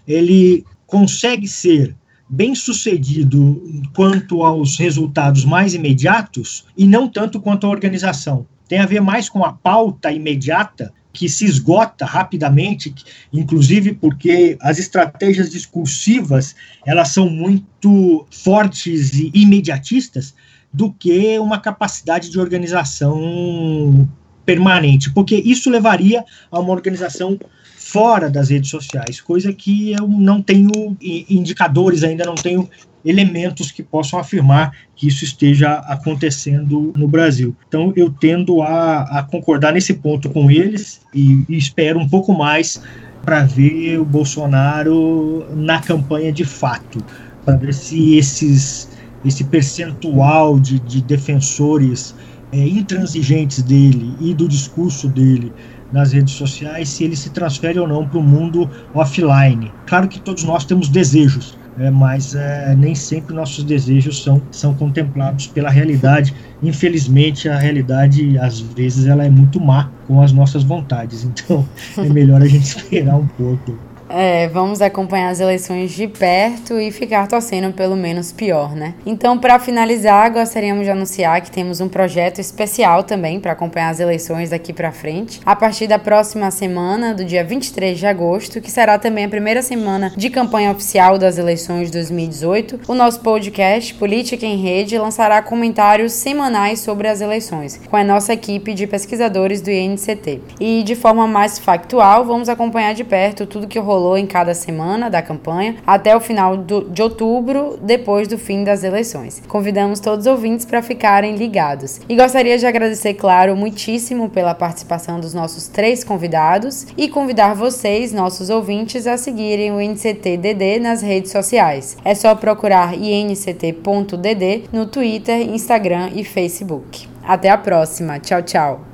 [0.08, 1.94] ele consegue ser
[2.28, 3.62] bem sucedido
[3.94, 8.46] quanto aos resultados mais imediatos e não tanto quanto à organização.
[8.66, 12.92] Tem a ver mais com a pauta imediata que se esgota rapidamente,
[13.32, 20.34] inclusive porque as estratégias discursivas elas são muito fortes e imediatistas
[20.72, 24.08] do que uma capacidade de organização
[24.44, 27.38] permanente, porque isso levaria a uma organização
[27.76, 32.68] fora das redes sociais, coisa que eu não tenho indicadores ainda, não tenho
[33.04, 37.54] elementos que possam afirmar que isso esteja acontecendo no Brasil.
[37.68, 42.32] Então, eu tendo a, a concordar nesse ponto com eles e, e espero um pouco
[42.32, 42.80] mais
[43.24, 47.02] para ver o Bolsonaro na campanha de fato,
[47.44, 48.88] para ver se esses,
[49.24, 52.14] esse percentual de, de defensores
[52.52, 55.52] é, intransigentes dele e do discurso dele
[55.92, 59.72] nas redes sociais, se ele se transfere ou não para o mundo offline.
[59.86, 64.74] Claro que todos nós temos desejos, é, mas é, nem sempre nossos desejos são, são
[64.74, 66.34] contemplados pela realidade.
[66.62, 71.24] Infelizmente, a realidade, às vezes, ela é muito má com as nossas vontades.
[71.24, 71.66] Então,
[71.98, 73.76] é melhor a gente esperar um pouco.
[74.16, 78.94] É, vamos acompanhar as eleições de perto e ficar torcendo pelo menos pior, né?
[79.04, 83.98] Então, para finalizar, gostaríamos de anunciar que temos um projeto especial também para acompanhar as
[83.98, 88.70] eleições daqui para frente, a partir da próxima semana, do dia 23 de agosto, que
[88.70, 92.82] será também a primeira semana de campanha oficial das eleições de 2018.
[92.86, 98.32] O nosso podcast Política em Rede lançará comentários semanais sobre as eleições, com a nossa
[98.32, 100.40] equipe de pesquisadores do INCT.
[100.60, 105.08] E de forma mais factual, vamos acompanhar de perto tudo que rolou em cada semana
[105.08, 109.42] da campanha até o final do, de outubro, depois do fim das eleições.
[109.48, 112.00] Convidamos todos os ouvintes para ficarem ligados.
[112.08, 118.12] E gostaria de agradecer, claro, muitíssimo pela participação dos nossos três convidados e convidar vocês,
[118.12, 121.96] nossos ouvintes, a seguirem o INCT-DD nas redes sociais.
[122.04, 127.08] É só procurar inct.dd no Twitter, Instagram e Facebook.
[127.26, 128.18] Até a próxima.
[128.18, 128.93] Tchau, tchau.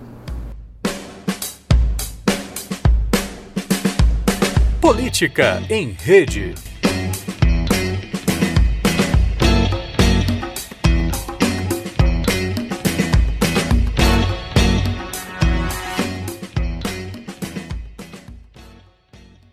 [4.90, 6.69] Política em Rede.